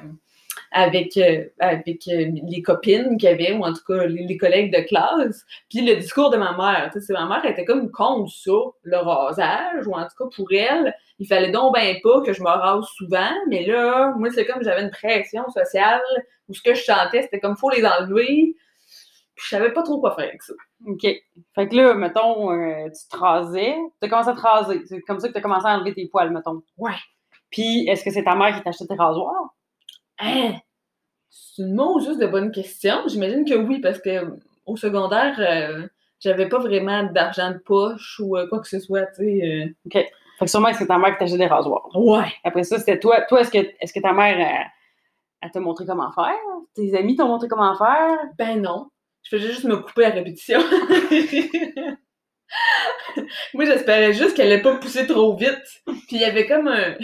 avec, 0.76 1.16
euh, 1.16 1.46
avec 1.60 2.06
euh, 2.10 2.30
les 2.44 2.62
copines 2.62 3.18
qu'il 3.18 3.30
y 3.30 3.32
avait, 3.32 3.54
ou 3.54 3.64
en 3.64 3.72
tout 3.72 3.84
cas 3.88 4.06
les, 4.06 4.28
les 4.28 4.38
collègues 4.38 4.76
de 4.76 4.82
classe, 4.82 5.46
puis 5.70 5.82
le 5.82 5.96
discours 5.96 6.30
de 6.30 6.38
ma 6.38 6.52
mère, 6.52 6.90
tu 6.92 7.00
sais, 7.00 7.14
ma 7.14 7.26
mère 7.26 7.46
était 7.46 7.64
comme 7.64 7.90
contre 7.90 8.30
ça, 8.30 8.52
le 8.84 8.98
rasage, 8.98 9.88
ou 9.88 9.94
en 9.94 10.04
tout 10.04 10.16
cas 10.20 10.36
pour 10.36 10.52
elle, 10.52 10.94
il 11.18 11.28
fallait 11.28 11.52
donc 11.52 11.74
ben 11.74 11.96
pas 12.04 12.22
que 12.22 12.34
je 12.34 12.44
me 12.44 12.50
rase 12.50 12.86
souvent, 12.98 13.32
mais 13.48 13.66
là, 13.66 14.14
moi 14.18 14.30
c'est 14.32 14.46
comme 14.46 14.62
j'avais 14.64 14.84
une 14.84 14.92
pression 14.92 15.48
sociale, 15.50 16.02
où 16.50 16.54
ce 16.54 16.62
que 16.62 16.76
je 16.76 16.84
chantais, 16.84 17.22
c'était 17.22 17.40
comme 17.40 17.56
faut 17.56 17.70
les 17.70 17.86
enlever, 17.86 18.56
puis 19.36 19.46
je 19.46 19.50
savais 19.50 19.72
pas 19.72 19.84
trop 19.84 20.02
quoi 20.02 20.14
faire 20.14 20.28
avec 20.28 20.44
ça. 20.44 20.54
OK. 20.86 21.02
Fait 21.56 21.68
que 21.70 21.76
là, 21.76 21.94
mettons, 21.94 22.52
euh, 22.52 22.90
tu 22.90 23.08
te 23.10 23.18
rasais, 23.18 23.76
tu 24.02 24.06
as 24.06 24.10
commencé 24.10 24.30
à 24.30 24.34
te 24.34 24.42
raser. 24.42 24.82
C'est 24.88 25.02
comme 25.02 25.20
ça 25.20 25.28
que 25.28 25.34
tu 25.34 25.40
as 25.40 25.42
commencé 25.42 25.68
à 25.68 25.78
enlever 25.78 25.94
tes 25.94 26.08
poils, 26.08 26.32
mettons. 26.32 26.62
Ouais. 26.78 26.96
Puis, 27.50 27.88
est-ce 27.88 28.04
que 28.04 28.12
c'est 28.12 28.24
ta 28.24 28.36
mère 28.36 28.56
qui 28.56 28.64
t'a 28.64 28.70
acheté 28.70 28.88
tes 28.88 28.96
rasoirs? 28.96 29.56
Hein? 30.20 30.56
C'est 31.38 31.64
une 31.64 31.74
mot 31.76 32.00
juste 32.00 32.20
de 32.20 32.28
bonne 32.28 32.52
question. 32.52 33.04
J'imagine 33.08 33.44
que 33.44 33.56
oui, 33.56 33.80
parce 33.80 34.00
que 34.00 34.10
euh, 34.10 34.30
au 34.66 34.78
secondaire, 34.78 35.36
euh, 35.40 35.86
j'avais 36.22 36.48
pas 36.48 36.60
vraiment 36.60 37.04
d'argent 37.04 37.52
de 37.52 37.58
poche 37.58 38.20
ou 38.24 38.38
euh, 38.38 38.48
quoi 38.48 38.60
que 38.62 38.68
ce 38.70 38.80
soit, 38.80 39.06
tu 39.08 39.16
sais. 39.26 39.42
euh. 39.44 39.66
Fait 39.92 40.46
que 40.46 40.48
sûrement 40.48 40.72
que 40.72 40.78
c'est 40.78 40.88
ta 40.88 40.98
mère 40.98 41.12
qui 41.14 41.18
t'a 41.20 41.26
acheté 41.26 41.38
des 41.38 41.48
rasoirs. 41.48 41.90
Ouais. 41.94 42.32
Après 42.46 42.64
ça, 42.64 42.80
c'était 42.80 43.00
toi. 43.00 43.22
Toi, 43.22 43.42
est-ce 43.42 43.52
que, 43.52 43.58
est-ce 43.80 43.94
que 43.94 44.00
ta 44.00 44.14
mère, 44.14 44.38
elle, 44.40 44.66
elle 45.42 45.52
t'a 45.52 45.60
montré 45.60 45.86
comment 45.86 46.12
faire? 46.14 46.34
Tes 46.74 46.96
amis 46.98 47.16
t'ont 47.18 47.28
montré 47.28 47.48
comment 47.50 47.76
faire? 47.76 48.18
Ben 48.38 48.62
non. 48.62 48.88
Je 49.24 49.36
faisais 49.38 49.48
juste 49.50 49.64
me 49.66 49.78
couper 49.78 50.06
à 50.06 50.10
répétition. 50.12 50.60
Moi, 53.54 53.66
j'espérais 53.66 54.14
juste 54.14 54.36
qu'elle 54.36 54.52
allait 54.52 54.62
pas 54.62 54.76
pousser 54.78 55.08
trop 55.08 55.36
vite. 55.36 55.82
Puis 55.86 56.18
il 56.18 56.22
y 56.22 56.26
avait 56.26 56.46
comme 56.48 56.68
un- 56.68 56.96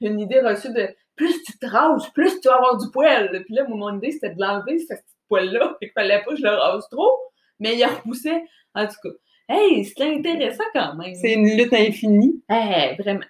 une 0.00 0.20
idée 0.20 0.40
reçue 0.40 0.72
de 0.72 0.88
plus 1.16 1.42
tu 1.42 1.58
te 1.58 1.66
rases, 1.66 2.08
plus 2.14 2.40
tu 2.40 2.48
vas 2.48 2.56
avoir 2.56 2.78
du 2.78 2.90
poil. 2.92 3.30
Puis 3.44 3.54
là, 3.54 3.64
mon 3.68 3.96
idée, 3.96 4.10
c'était 4.12 4.34
de 4.34 4.40
l'enlever, 4.40 4.78
ce 4.78 4.94
petit 4.94 5.14
poil-là. 5.28 5.76
Fait 5.80 5.86
qu'il 5.86 5.92
fallait 5.92 6.22
pas 6.22 6.30
que 6.32 6.36
je 6.36 6.42
le 6.42 6.50
rase 6.54 6.86
trop. 6.90 7.12
Mais 7.60 7.76
il 7.76 7.84
repoussait. 7.84 8.42
En 8.74 8.86
tout 8.86 8.94
cas. 9.02 9.10
Hey, 9.48 9.84
c'était 9.84 10.14
intéressant 10.14 10.64
quand 10.74 10.94
même. 10.96 11.14
C'est 11.14 11.34
une 11.34 11.56
lutte 11.56 11.72
infinie. 11.74 12.42
Hey, 12.48 12.96
vraiment. 12.96 13.24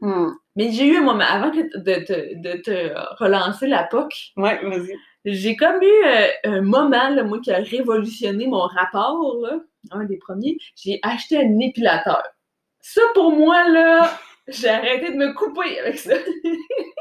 Hmm. 0.00 0.30
Mais 0.54 0.70
j'ai 0.72 0.86
eu 0.86 0.96
un 0.98 1.02
moment, 1.02 1.24
avant 1.28 1.50
que 1.50 1.60
de, 1.78 2.04
te- 2.04 2.34
de 2.40 2.62
te 2.62 2.92
relancer 3.22 3.66
la 3.66 3.82
POC, 3.84 4.32
Ouais, 4.36 4.58
vas-y. 4.62 4.94
j'ai 5.24 5.56
comme 5.56 5.82
eu 5.82 6.06
euh, 6.06 6.26
un 6.44 6.60
moment, 6.62 7.08
là, 7.10 7.22
moi, 7.24 7.40
qui 7.42 7.50
a 7.52 7.58
révolutionné 7.58 8.46
mon 8.46 8.60
rapport, 8.62 9.36
là, 9.42 9.58
un 9.90 10.04
des 10.04 10.18
premiers. 10.18 10.56
J'ai 10.76 10.98
acheté 11.02 11.38
un 11.38 11.58
épilateur. 11.58 12.22
Ça, 12.80 13.02
pour 13.14 13.32
moi, 13.32 13.68
là, 13.68 14.10
j'ai 14.48 14.68
arrêté 14.68 15.10
de 15.12 15.16
me 15.16 15.32
couper 15.34 15.78
avec 15.80 15.98
ça. 15.98 16.14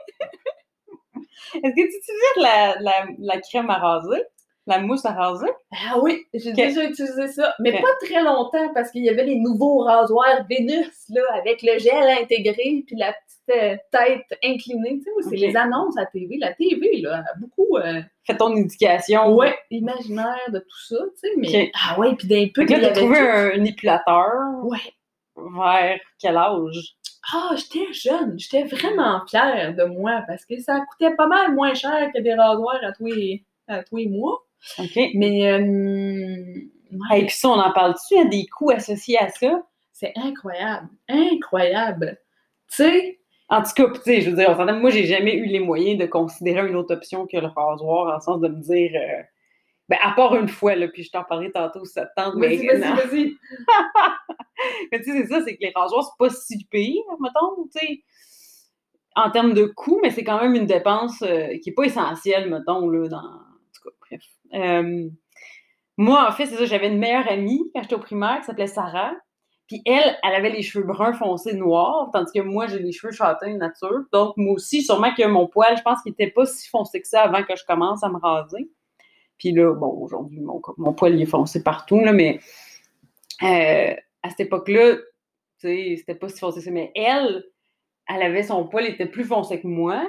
Est-ce 1.54 1.62
que 1.62 1.76
tu 1.76 1.98
utilises 1.98 2.38
la, 2.38 2.76
la, 2.80 3.06
la 3.20 3.40
crème 3.42 3.70
à 3.70 3.78
raser? 3.78 4.24
La 4.68 4.80
mousse 4.80 5.06
à 5.06 5.12
raser? 5.12 5.52
Ah 5.72 6.00
oui, 6.02 6.26
j'ai 6.34 6.52
déjà 6.52 6.84
utilisé 6.86 7.28
ça, 7.28 7.54
mais 7.60 7.80
pas 7.82 7.88
très 8.02 8.24
longtemps 8.24 8.74
parce 8.74 8.90
qu'il 8.90 9.04
y 9.04 9.10
avait 9.10 9.24
les 9.26 9.36
nouveaux 9.36 9.84
rasoirs 9.84 10.44
Vénus, 10.50 10.90
là, 11.10 11.22
avec 11.36 11.62
le 11.62 11.78
gel 11.78 12.10
intégré 12.20 12.84
puis 12.88 12.96
la 12.98 13.14
petite 13.14 13.62
euh, 13.62 13.78
tête 13.92 14.40
inclinée. 14.44 14.98
Tu 14.98 15.04
sais, 15.04 15.30
c'est 15.30 15.36
les 15.36 15.56
annonces 15.56 15.96
à 16.00 16.08
TV. 16.08 16.38
La 16.40 16.52
TV, 16.56 16.98
là, 17.02 17.18
a 17.32 17.38
beaucoup... 17.40 17.78
euh, 17.78 18.02
Fais 18.26 18.36
ton 18.38 18.56
éducation. 18.56 19.36
Ouais, 19.36 19.56
imaginaire 19.70 20.50
de 20.52 20.58
tout 20.58 20.84
ça, 20.88 20.98
tu 21.22 21.30
sais, 21.30 21.36
mais... 21.38 21.72
Ah 21.76 22.00
ouais, 22.00 22.16
puis 22.16 22.28
d'un 22.28 22.48
peu... 22.52 22.66
Fait 22.66 22.74
t'as 22.74 22.88
avait 22.88 22.94
trouvé 22.94 23.20
tout. 23.20 23.24
un, 23.24 23.52
un 23.62 23.66
épilateur 23.66 24.32
Ouais. 24.64 24.80
vers 25.36 26.00
quel 26.20 26.38
âge? 26.38 26.96
Ah, 27.34 27.56
j'étais 27.56 27.92
jeune, 27.92 28.38
j'étais 28.38 28.64
vraiment 28.64 29.26
fière 29.28 29.76
de 29.76 29.84
moi 29.86 30.24
parce 30.28 30.46
que 30.46 30.60
ça 30.60 30.80
coûtait 30.82 31.16
pas 31.16 31.28
mal 31.28 31.54
moins 31.54 31.74
cher 31.74 32.12
que 32.14 32.22
des 32.22 32.34
rasoirs 32.34 32.84
à 32.84 32.92
tous 32.92 33.08
les, 33.08 33.44
à 33.68 33.84
tous 33.84 33.98
les 33.98 34.08
mois. 34.08 34.44
OK. 34.80 35.00
Mais 35.16 35.52
euh, 35.52 35.60
ouais, 37.10 37.26
puis 37.26 37.36
ça, 37.36 37.50
on 37.50 37.60
en 37.60 37.72
parle-tu? 37.72 38.16
Il 38.16 38.18
y 38.18 38.22
a 38.22 38.26
des 38.26 38.46
coûts 38.46 38.72
associés 38.72 39.18
à 39.18 39.30
ça? 39.30 39.64
c'est 39.96 40.12
incroyable, 40.18 40.90
incroyable. 41.08 42.20
Tu 42.70 42.84
sais, 42.84 43.20
En 43.48 43.62
tout 43.64 43.72
cas, 43.76 43.90
tu 43.94 44.02
sais, 44.02 44.22
je 44.22 44.30
veux 44.30 44.36
dire, 44.36 44.54
on 44.60 44.74
moi, 44.74 44.90
j'ai 44.90 45.06
jamais 45.06 45.36
eu 45.36 45.46
les 45.46 45.60
moyens 45.60 45.98
de 45.98 46.06
considérer 46.06 46.68
une 46.68 46.76
autre 46.76 46.94
option 46.94 47.26
que 47.26 47.38
le 47.38 47.48
rasoir, 47.48 48.12
en 48.12 48.16
le 48.16 48.22
sens 48.22 48.42
de 48.42 48.50
me 48.50 48.62
dire, 48.62 48.92
euh, 48.94 49.24
Ben, 49.88 49.98
à 50.02 50.12
part 50.14 50.36
une 50.36 50.48
fois, 50.48 50.76
là, 50.76 50.88
puis 50.88 51.04
je 51.04 51.12
t'en 51.12 51.24
parlais 51.24 51.52
tantôt 51.52 51.86
septembre. 51.86 52.40
Vas-y, 52.40 52.66
mais 52.66 52.78
vas-y, 52.78 52.90
non. 52.90 52.96
vas-y. 52.96 53.34
Mais 54.92 55.02
tu 55.02 55.12
sais, 55.12 55.22
c'est 55.22 55.28
ça, 55.28 55.42
c'est 55.44 55.56
que 55.56 55.62
les 55.62 55.72
rasoirs, 55.76 56.06
c'est 56.06 56.18
pas 56.18 56.30
si 56.30 56.66
pire, 56.66 57.04
mettons, 57.20 57.66
tu 57.66 57.80
sais, 57.80 58.04
en 59.16 59.30
termes 59.30 59.54
de 59.54 59.66
coût, 59.66 60.00
mais 60.02 60.12
c'est 60.12 60.24
quand 60.24 60.42
même 60.42 60.56
une 60.56 60.66
dépense 60.66 61.22
euh, 61.22 61.58
qui 61.62 61.70
est 61.70 61.74
pas 61.74 61.84
essentielle, 61.84 62.50
mettons, 62.50 62.90
là, 62.90 63.08
dans... 63.08 63.18
En 63.18 63.72
tout 63.74 63.90
cas, 63.90 63.96
bref. 64.02 64.24
Euh, 64.54 65.10
moi, 65.98 66.28
en 66.28 66.32
fait, 66.32 66.46
c'est 66.48 66.56
ça, 66.56 66.66
j'avais 66.66 66.88
une 66.88 67.00
meilleure 67.00 67.28
amie 67.30 67.70
quand 67.74 67.82
j'étais 67.82 67.96
au 67.96 68.00
primaire 68.00 68.40
qui 68.40 68.46
s'appelait 68.46 68.68
Sarah, 68.68 69.14
puis 69.68 69.82
elle, 69.86 70.18
elle 70.22 70.36
avait 70.36 70.52
les 70.52 70.62
cheveux 70.62 70.86
bruns 70.86 71.14
foncés 71.14 71.56
noirs, 71.56 72.10
tandis 72.14 72.32
que 72.34 72.42
moi, 72.44 72.68
j'ai 72.68 72.80
les 72.80 72.92
cheveux 72.92 73.12
châtains 73.12 73.58
nature. 73.58 74.04
Donc, 74.12 74.38
moi 74.38 74.54
aussi, 74.54 74.84
sûrement 74.84 75.14
que 75.14 75.26
mon 75.26 75.48
poil, 75.48 75.76
je 75.76 75.82
pense 75.82 76.02
qu'il 76.04 76.12
était 76.12 76.30
pas 76.30 76.46
si 76.46 76.70
foncé 76.70 77.02
que 77.02 77.08
ça 77.08 77.22
avant 77.22 77.44
que 77.44 77.56
je 77.56 77.66
commence 77.66 78.04
à 78.04 78.10
me 78.10 78.18
raser. 78.18 78.70
Puis 79.38 79.52
là, 79.52 79.74
bon, 79.74 79.88
aujourd'hui, 79.88 80.40
mon, 80.40 80.94
poil, 80.94 81.16
il 81.16 81.22
est 81.22 81.26
foncé 81.26 81.64
partout, 81.64 82.00
là, 82.00 82.14
mais 82.14 82.40
euh, 83.44 83.94
à 84.24 84.30
cette 84.30 84.42
époque-là, 84.42 84.96
tu 85.60 85.68
sais, 85.68 85.96
c'était 85.98 86.16
pas 86.16 86.30
si 86.30 86.40
foncé. 86.40 86.70
Mais 86.72 86.92
elle, 86.96 87.44
elle 88.08 88.22
avait 88.22 88.44
son 88.44 88.68
poil, 88.68 88.86
il 88.86 88.94
était 88.94 89.06
plus 89.06 89.26
foncé 89.26 89.60
que 89.60 89.68
moi. 89.68 90.06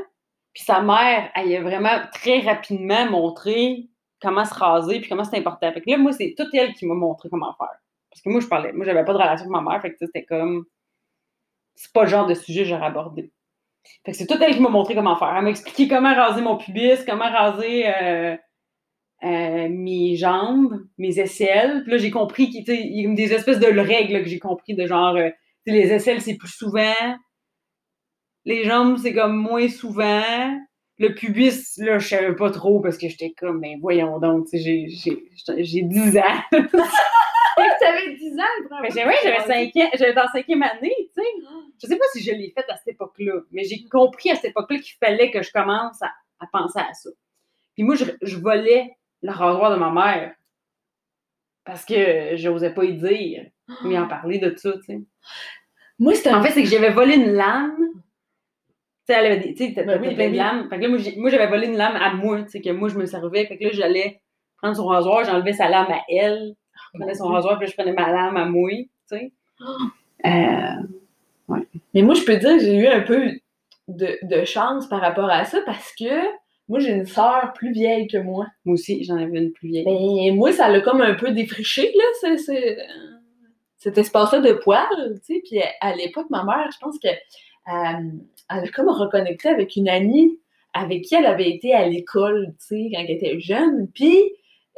Puis 0.55 0.65
sa 0.65 0.81
mère, 0.81 1.31
elle 1.35 1.55
a 1.55 1.61
vraiment 1.61 2.01
très 2.13 2.41
rapidement 2.41 3.11
montré 3.11 3.89
comment 4.23 4.45
se 4.45 4.55
raser, 4.55 5.01
puis 5.01 5.09
comment 5.09 5.25
c'est 5.25 5.39
important. 5.39 5.71
Fait 5.73 5.81
que 5.81 5.91
là, 5.91 5.99
moi, 5.99 6.13
c'est 6.13 6.35
toute 6.37 6.55
elle 6.55 6.73
qui 6.75 6.87
m'a 6.87 6.95
montré 6.95 7.29
comment 7.29 7.55
faire. 7.59 7.79
Parce 8.11 8.23
que 8.23 8.31
moi, 8.31 8.41
je 8.41 8.47
parlais, 8.47 8.73
moi, 8.73 8.87
j'avais 8.87 9.05
pas 9.05 9.13
de 9.13 9.19
relation 9.19 9.47
avec 9.47 9.51
ma 9.51 9.61
mère, 9.61 9.83
fait 9.83 9.91
que 9.91 9.97
c'était 10.01 10.25
comme. 10.25 10.65
C'est 11.75 11.93
pas 11.93 12.05
le 12.05 12.09
genre 12.09 12.27
de 12.27 12.33
sujet 12.33 12.63
que 12.63 12.69
j'aurais 12.71 12.87
abordé. 12.87 13.31
Fait 14.05 14.13
que 14.13 14.17
c'est 14.17 14.27
toute 14.27 14.41
elle 14.41 14.55
qui 14.55 14.63
m'a 14.63 14.71
montré 14.71 14.95
comment 14.95 15.17
faire. 15.17 15.35
Elle 15.37 15.45
m'a 15.45 15.51
expliqué 15.51 15.89
comment 15.89 16.15
raser 16.15 16.41
mon 16.41 16.57
pubis, 16.57 17.05
comment 17.07 17.31
raser 17.31 17.87
euh, 17.87 18.37
euh, 19.25 19.69
mes 19.71 20.17
jambes, 20.17 20.85
mes 20.99 21.19
aisselles. 21.19 21.83
Puis 21.83 21.93
là, 21.93 21.99
j'ai 21.99 22.11
compris 22.11 22.51
qu'il 22.51 22.65
y 22.69 23.07
a 23.07 23.15
des 23.15 23.33
espèces 23.33 23.59
de 23.61 23.67
règles 23.67 24.23
que 24.23 24.29
j'ai 24.29 24.39
compris, 24.39 24.75
de 24.75 24.87
genre, 24.87 25.17
euh, 25.17 25.31
les 25.67 25.93
aisselles, 25.93 26.21
c'est 26.21 26.37
plus 26.37 26.53
souvent. 26.53 26.93
Les 28.45 28.65
jambes, 28.65 28.99
c'est 28.99 29.15
comme 29.15 29.37
moins 29.37 29.69
souvent. 29.69 30.23
Le 30.99 31.15
pubis, 31.15 31.77
là, 31.79 31.99
je 31.99 32.09
savais 32.09 32.35
pas 32.35 32.51
trop 32.51 32.81
parce 32.81 32.97
que 32.97 33.09
j'étais 33.09 33.33
comme, 33.37 33.61
ben 33.61 33.79
voyons 33.81 34.19
donc, 34.19 34.47
j'ai- 34.53 34.87
j'ai 34.89 35.25
j'ai 35.59 35.83
10 35.83 36.17
ans. 36.19 36.23
T'avais 37.81 38.15
10 38.17 38.39
ans, 38.39 38.79
Mais 38.83 39.05
ouais, 39.07 39.15
j'avais 39.23 39.41
5 39.47 39.77
ans, 39.77 39.91
j'avais 39.99 40.13
dans 40.15 40.27
cinquième 40.29 40.63
année, 40.63 40.95
tu 40.99 41.23
sais. 41.23 41.29
Je 41.83 41.87
sais 41.87 41.97
pas 41.97 42.05
si 42.13 42.23
je 42.23 42.31
l'ai 42.33 42.51
fait 42.57 42.65
à 42.71 42.77
cette 42.77 42.95
époque-là, 42.95 43.41
mais 43.51 43.65
j'ai 43.65 43.85
compris 43.91 44.31
à 44.31 44.35
cette 44.37 44.47
époque-là 44.51 44.79
qu'il 44.79 44.95
fallait 44.99 45.31
que 45.31 45.43
je 45.43 45.51
commence 45.53 46.01
à, 46.03 46.11
à 46.41 46.47
penser 46.53 46.79
à 46.81 46.93
ça. 46.95 47.11
Puis 47.75 47.83
moi, 47.83 47.95
je, 47.95 48.05
je 48.23 48.37
volais 48.39 48.97
le 49.23 49.33
rasoir 49.33 49.71
de 49.71 49.77
ma 49.77 49.91
mère 49.91 50.35
parce 51.65 51.85
que 51.85 52.37
j'osais 52.37 52.73
pas 52.73 52.85
y 52.85 52.95
dire, 52.95 53.47
mais 53.85 53.99
en 53.99 54.07
parler 54.09 54.39
de 54.39 54.55
ça, 54.57 54.73
tu 54.75 54.83
sais. 54.83 55.01
Moi, 55.99 56.15
c'était 56.15 56.33
En 56.33 56.43
fait, 56.43 56.51
c'est 56.51 56.63
que 56.63 56.69
j'avais 56.69 56.91
volé 56.93 57.15
une 57.17 57.33
lame. 57.33 57.77
Tu 59.09 59.15
sais, 59.15 59.21
elle 59.21 59.27
avait 59.33 59.39
des- 59.39 59.55
tu 59.55 59.67
sais, 59.67 59.73
t'as 59.75 59.85
Ben 59.85 60.01
oui, 60.01 60.09
plein 60.09 60.17
ben 60.17 60.33
de 60.33 60.37
lames. 60.37 60.69
Fait 60.69 60.77
que 60.79 60.83
là, 60.83 60.89
moi, 61.17 61.31
j'avais 61.31 61.47
volé 61.47 61.67
une 61.69 61.77
lame 61.77 61.97
à 61.97 62.13
moi, 62.15 62.43
tu 62.43 62.51
sais, 62.51 62.61
que 62.61 62.71
moi, 62.71 62.89
je 62.89 62.99
me 62.99 63.07
servais. 63.07 63.47
Fait 63.47 63.57
que 63.57 63.65
là, 63.65 63.71
j'allais 63.73 64.21
prendre 64.59 64.77
son 64.77 64.87
rasoir, 64.87 65.25
j'enlevais 65.25 65.53
sa 65.53 65.69
lame 65.69 65.91
à 65.91 66.01
elle. 66.09 66.55
Je 66.93 66.99
prenais 66.99 67.15
son 67.15 67.29
rasoir, 67.29 67.59
puis 67.59 67.67
là, 67.67 67.71
je 67.71 67.77
prenais 67.77 67.93
ma 67.95 68.11
lame 68.13 68.37
à 68.37 68.45
moi, 68.45 68.71
tu 68.71 68.89
sais. 69.07 69.33
Euh, 70.25 70.75
Mais 71.95 72.03
moi, 72.03 72.15
je 72.15 72.25
peux 72.25 72.37
dire 72.37 72.53
que 72.57 72.59
j'ai 72.59 72.75
eu 72.77 72.87
un 72.87 73.03
peu 73.03 73.31
de, 73.87 74.19
de 74.23 74.45
chance 74.45 74.89
par 74.89 75.01
rapport 75.01 75.31
à 75.31 75.45
ça 75.45 75.61
parce 75.67 75.93
que 75.95 76.25
moi, 76.69 76.79
j'ai 76.81 76.91
une 76.93 77.07
sœur 77.07 77.53
plus 77.55 77.73
vieille 77.73 78.07
que 78.09 78.19
moi. 78.19 78.47
moi 78.65 78.75
aussi, 78.75 79.05
j'en 79.05 79.17
avais 79.17 79.39
une 79.39 79.53
plus 79.53 79.69
vieille. 79.69 79.85
Ben, 79.85 80.35
moi, 80.35 80.53
ça 80.53 80.69
l'a 80.69 80.81
comme 80.81 81.01
un 81.01 81.15
peu 81.15 81.31
défriché, 81.31 81.93
là, 81.95 82.05
ce- 82.21 82.37
ce- 82.43 82.77
cet 83.79 83.99
espace-là 83.99 84.41
de 84.41 84.53
poils, 84.53 84.87
tu 85.27 85.35
sais. 85.37 85.43
Puis 85.45 85.61
à 85.81 85.95
l'époque, 85.95 86.27
ma 86.31 86.43
mère, 86.45 86.69
je 86.73 86.79
pense 86.79 86.99
que 86.99 87.09
euh, 87.09 88.11
elle 88.51 88.65
a 88.65 88.69
comme 88.75 88.89
reconnecté 88.89 89.49
avec 89.49 89.77
une 89.77 89.89
amie 89.89 90.39
avec 90.75 91.03
qui 91.05 91.15
elle 91.15 91.27
avait 91.27 91.51
été 91.51 91.73
à 91.73 91.87
l'école, 91.89 92.49
tu 92.61 92.67
sais, 92.67 92.91
quand 92.93 93.01
elle 93.01 93.11
était 93.11 93.39
jeune. 93.41 93.89
Puis 93.95 94.19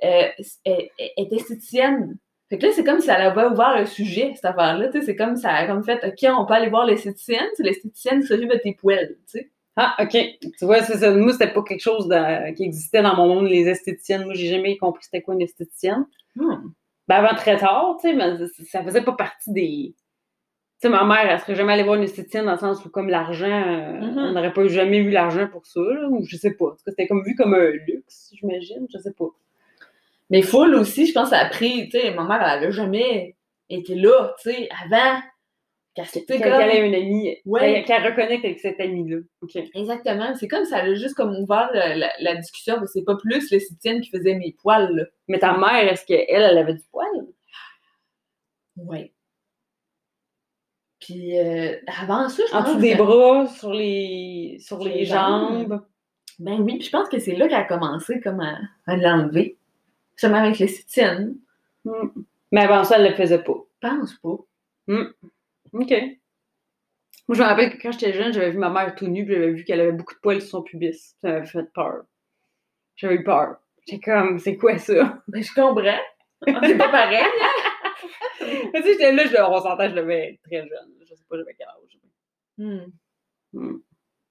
euh, 0.05 0.29
elle, 0.65 0.89
elle 0.99 1.25
était 1.25 1.37
esthéticienne. 1.37 2.17
Fait 2.51 2.57
que 2.59 2.67
là, 2.67 2.73
c'est 2.73 2.85
comme 2.85 3.01
si 3.01 3.11
elle 3.11 3.21
avait 3.23 3.45
ouvert 3.47 3.69
un 3.69 3.85
sujet, 3.87 4.33
cette 4.35 4.45
affaire-là, 4.45 4.89
tu 4.89 5.01
sais. 5.01 5.07
C'est 5.07 5.17
comme 5.17 5.37
ça 5.37 5.51
a 5.53 5.67
comme 5.67 5.83
fait, 5.85 6.01
OK, 6.07 6.31
on 6.39 6.47
peut 6.47 6.55
aller 6.55 6.71
voir 6.71 6.87
l'esthéticienne, 6.87 7.47
c'est 7.55 7.63
l'esthéticienne 7.63 8.21
qui 8.21 8.27
s'occupe 8.27 8.51
de 8.51 8.59
tes 8.59 8.75
poils, 8.75 9.09
tu 9.31 9.39
sais. 9.41 9.51
Ah, 9.81 9.95
OK. 10.03 10.11
Tu 10.59 10.65
vois, 10.65 10.83
c'est 10.83 10.99
ça. 10.99 11.11
Moi, 11.13 11.33
c'était 11.33 11.53
pas 11.53 11.63
quelque 11.63 11.81
chose 11.81 12.09
de- 12.09 12.53
qui 12.55 12.65
existait 12.65 13.01
dans 13.01 13.15
mon 13.15 13.29
monde, 13.33 13.47
les 13.49 13.69
esthéticiennes. 13.69 14.25
Moi, 14.25 14.35
j'ai 14.35 14.49
jamais 14.49 14.77
compris 14.77 15.05
c'était 15.05 15.23
quoi 15.23 15.35
une 15.35 15.43
esthéticienne. 15.43 16.05
Hmm. 16.35 16.71
Ben, 17.07 17.17
avant 17.17 17.37
très 17.37 17.57
tard, 17.57 17.97
tu 18.01 18.09
sais, 18.09 18.15
mais 18.15 18.37
ça- 18.49 18.65
ça 18.71 18.83
faisait 18.83 19.03
pas 19.03 19.13
partie 19.13 19.53
des. 19.53 19.95
Tu 20.81 20.83
sais, 20.83 20.89
ma 20.89 21.05
mère, 21.05 21.31
elle 21.31 21.39
serait 21.41 21.55
jamais 21.55 21.73
allée 21.75 21.85
voir 21.85 21.95
une 21.97 22.03
esthéticienne 22.03 22.47
dans 22.47 22.53
le 22.53 22.59
sens 22.59 22.85
où, 22.85 22.91
comme 22.91 23.09
l'argent, 23.09 23.47
euh, 23.47 23.93
Mhm. 24.01 24.19
on 24.19 24.33
n'aurait 24.33 24.53
pas 24.53 24.67
jamais 24.69 24.99
eu 24.99 25.11
l'argent 25.11 25.47
pour 25.49 25.65
ça, 25.67 25.81
là, 25.81 26.09
ou 26.09 26.25
je 26.25 26.37
sais 26.37 26.55
pas. 26.55 26.67
En 26.67 26.71
tout 26.71 26.77
cas, 26.85 26.91
c'était 26.91 27.07
comme 27.07 27.23
vu 27.25 27.35
comme 27.37 27.55
un 27.55 27.71
luxe, 27.87 28.31
j'imagine, 28.35 28.87
je 28.93 28.99
sais 28.99 29.13
pas. 29.13 29.29
Mais 30.31 30.43
full 30.43 30.75
aussi, 30.75 31.07
je 31.07 31.13
pense, 31.15 31.33
après, 31.33 31.89
tu 31.91 31.99
sais, 31.99 32.13
ma 32.15 32.25
mère, 32.25 32.43
elle 32.43 32.59
avait 32.65 32.73
jamais 32.73 33.37
été 33.71 33.95
là, 33.95 34.35
tu 34.43 34.51
sais, 34.51 34.69
avant. 34.85 35.21
Qu'elle 35.99 36.05
Quand 36.07 36.11
s'était 36.13 36.35
elle 36.37 36.43
comme... 36.43 36.53
a 36.53 36.75
une 36.87 36.95
amie, 36.95 37.37
Ouais. 37.45 37.61
qu'elle 37.61 37.85
qu'elle 37.85 38.07
reconnecte 38.13 38.45
avec 38.45 38.61
cette 38.61 38.79
amie-là. 38.81 39.19
Exactement. 39.75 40.35
C'est 40.37 40.47
comme 40.49 40.65
ça, 40.65 40.79
elle 40.79 40.93
a 40.93 40.95
juste 40.95 41.15
comme 41.15 41.35
ouvert 41.37 41.71
la, 41.75 41.97
la- 41.97 42.13
la 42.21 42.35
discussion, 42.37 42.77
c'est 42.87 43.05
pas 43.05 43.17
plus 43.17 43.51
l'esthéticienne 43.51 44.01
qui 44.01 44.11
faisait 44.11 44.35
mes 44.35 44.55
poils, 44.63 44.95
là. 44.95 45.05
Mais 45.27 45.39
ta 45.41 45.57
mère, 45.59 45.91
est-ce 45.93 46.05
qu'elle, 46.07 46.25
elle 46.29 46.59
avait 46.59 46.75
du 46.75 46.85
poil? 46.93 47.07
Ouais. 48.77 49.13
Puis 51.01 51.39
euh, 51.39 51.77
avant 52.01 52.29
ça, 52.29 52.43
je 52.49 52.55
En 52.55 52.59
pense 52.63 52.69
dessous 52.69 52.81
des 52.81 52.93
que- 52.93 52.99
bras, 52.99 53.47
sur 53.49 53.73
les, 53.73 54.59
sur 54.61 54.77
Sur 54.81 54.85
les 54.89 54.99
les 55.01 55.05
jambes. 55.05 55.69
jambes. 55.69 55.83
Ben 56.39 56.61
oui, 56.61 56.79
puis 56.79 56.87
je 56.87 56.91
pense 56.91 57.09
que 57.09 57.19
c'est 57.19 57.35
là 57.35 57.49
qu'elle 57.49 57.59
a 57.59 57.65
commencé 57.65 58.21
comme 58.21 58.41
à, 58.41 58.59
à 58.87 58.97
l'enlever. 58.97 59.59
Seulement 60.17 60.39
avec 60.39 60.59
l'esthéticienne. 60.59 61.37
Hmm. 61.85 62.09
Mais 62.53 62.63
avant 62.63 62.85
ça, 62.85 62.99
elle 62.99 63.11
le 63.11 63.17
faisait 63.17 63.43
pas. 63.43 63.57
Je 63.83 63.89
pense 63.89 64.15
pas. 64.15 64.37
OK. 65.73 65.93
Moi, 67.29 67.37
je 67.37 67.43
me 67.43 67.47
rappelle 67.47 67.77
que 67.77 67.83
quand 67.83 67.93
j'étais 67.93 68.13
jeune, 68.15 68.33
j'avais 68.33 68.51
vu 68.51 68.59
ma 68.59 68.71
mère 68.71 68.95
tout 68.95 69.07
nue, 69.07 69.25
puis 69.25 69.35
j'avais 69.35 69.53
vu 69.53 69.65
qu'elle 69.65 69.81
avait 69.81 69.93
beaucoup 69.93 70.15
de 70.15 70.21
poils 70.21 70.41
sur 70.41 70.51
son 70.51 70.63
pubis. 70.63 71.15
Ça 71.21 71.29
m'avait 71.31 71.47
fait 71.47 71.73
peur. 71.75 72.05
J'avais 72.97 73.17
eu 73.17 73.25
peur. 73.25 73.59
J'étais 73.87 74.01
comme, 74.11 74.39
c'est 74.39 74.57
quoi 74.57 74.79
ça? 74.79 75.23
Ben 75.29 75.43
je 75.43 75.53
comprends. 75.55 75.99
c'est 76.47 76.79
pas 76.79 76.89
pareil. 76.91 77.19
hein? 77.23 77.51
tu 78.39 78.47
sais, 78.47 78.83
j'étais 78.85 79.13
là, 79.13 79.27
je, 79.27 79.37
on 79.43 79.61
s'entend, 79.61 79.89
je 79.91 79.97
être 79.99 80.43
très 80.43 80.59
jeune. 80.69 80.91
Je 81.09 81.15
sais 81.15 81.25
pas, 81.29 81.37
j'avais 81.37 81.55
quel 81.55 81.67
âge. 81.69 81.99
Hmm. 82.59 82.91
Hmm. 83.53 83.79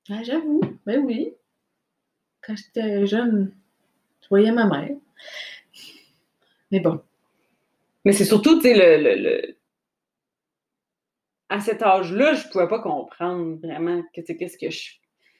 Ah, 0.10 0.24
J'avoue. 0.24 0.62
Ben 0.86 1.00
oui. 1.06 1.34
Quand 2.41 2.56
j'étais 2.56 3.06
jeune, 3.06 3.53
je 4.22 4.27
voyais 4.29 4.51
ma 4.51 4.65
mère. 4.65 4.96
Mais 6.72 6.79
bon. 6.79 7.01
Mais 8.06 8.13
c'est 8.13 8.25
surtout, 8.25 8.56
tu 8.58 8.62
sais, 8.63 8.74
le, 8.74 9.03
le, 9.03 9.15
le- 9.22 9.56
À 11.50 11.60
cet 11.60 11.82
âge-là, 11.82 12.34
je 12.34 12.48
pouvais 12.50 12.68
pas 12.68 12.80
comprendre 12.80 13.58
vraiment 13.62 14.04
qu'est-ce 14.13 14.58
que 14.58 14.70
je 14.70 14.98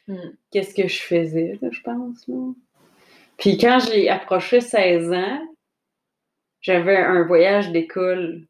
Hmm. 0.08 0.32
qu'est-ce 0.52 0.74
que 0.74 0.88
je 0.88 1.02
faisais, 1.02 1.60
là, 1.62 1.68
je 1.70 1.82
pense. 1.82 2.28
Là. 2.30 2.54
Puis 3.38 3.58
quand 3.58 3.80
j'ai 3.80 4.10
approché 4.10 4.62
16 4.62 5.12
ans, 5.12 5.42
j'avais 6.62 6.96
un 6.96 7.24
voyage 7.24 7.72
d'école. 7.72 8.48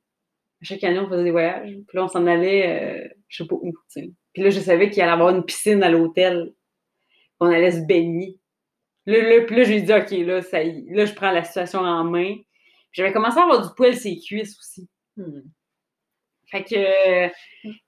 Chaque 0.62 0.84
année, 0.84 1.00
on 1.00 1.10
faisait 1.10 1.24
des 1.24 1.32
voyages. 1.32 1.72
Puis 1.88 1.98
là, 1.98 2.06
on 2.06 2.08
s'en 2.08 2.28
allait, 2.28 3.06
euh, 3.06 3.08
je 3.28 3.44
sais 3.44 3.48
pas 3.48 3.56
où. 3.56 3.74
Puis 3.94 4.44
là, 4.44 4.50
je 4.52 4.60
savais 4.60 4.90
qu'il 4.90 5.02
allait 5.02 5.12
y 5.12 5.14
avoir 5.14 5.36
une 5.36 5.44
piscine 5.44 5.82
à 5.82 5.90
l'hôtel. 5.90 6.54
On 7.40 7.48
allait 7.48 7.72
se 7.72 7.86
baigner. 7.86 8.38
Là, 9.08 9.22
là, 9.22 9.46
puis 9.46 9.56
là, 9.56 9.64
j'ai 9.64 9.82
dit, 9.82 9.94
OK, 9.94 10.12
là, 10.12 10.42
ça 10.42 10.64
y 10.64 10.88
est. 10.90 10.96
Là, 10.96 11.06
je 11.06 11.14
prends 11.14 11.32
la 11.32 11.44
situation 11.44 11.80
en 11.80 12.04
main. 12.04 12.36
Puis 12.36 12.46
J'avais 12.94 13.14
commencé 13.14 13.40
à 13.40 13.44
avoir 13.44 13.68
du 13.68 13.74
poil 13.76 13.96
sur 13.96 14.12
les 14.12 14.20
cuisses 14.20 14.58
aussi. 14.60 14.88
Hmm. 15.16 15.42
Fait 16.52 16.64
que, 16.64 17.28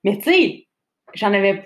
mais 0.03 0.17
tu 0.17 0.23
sais, 0.31 0.67
j'en 1.15 1.33
avais, 1.33 1.65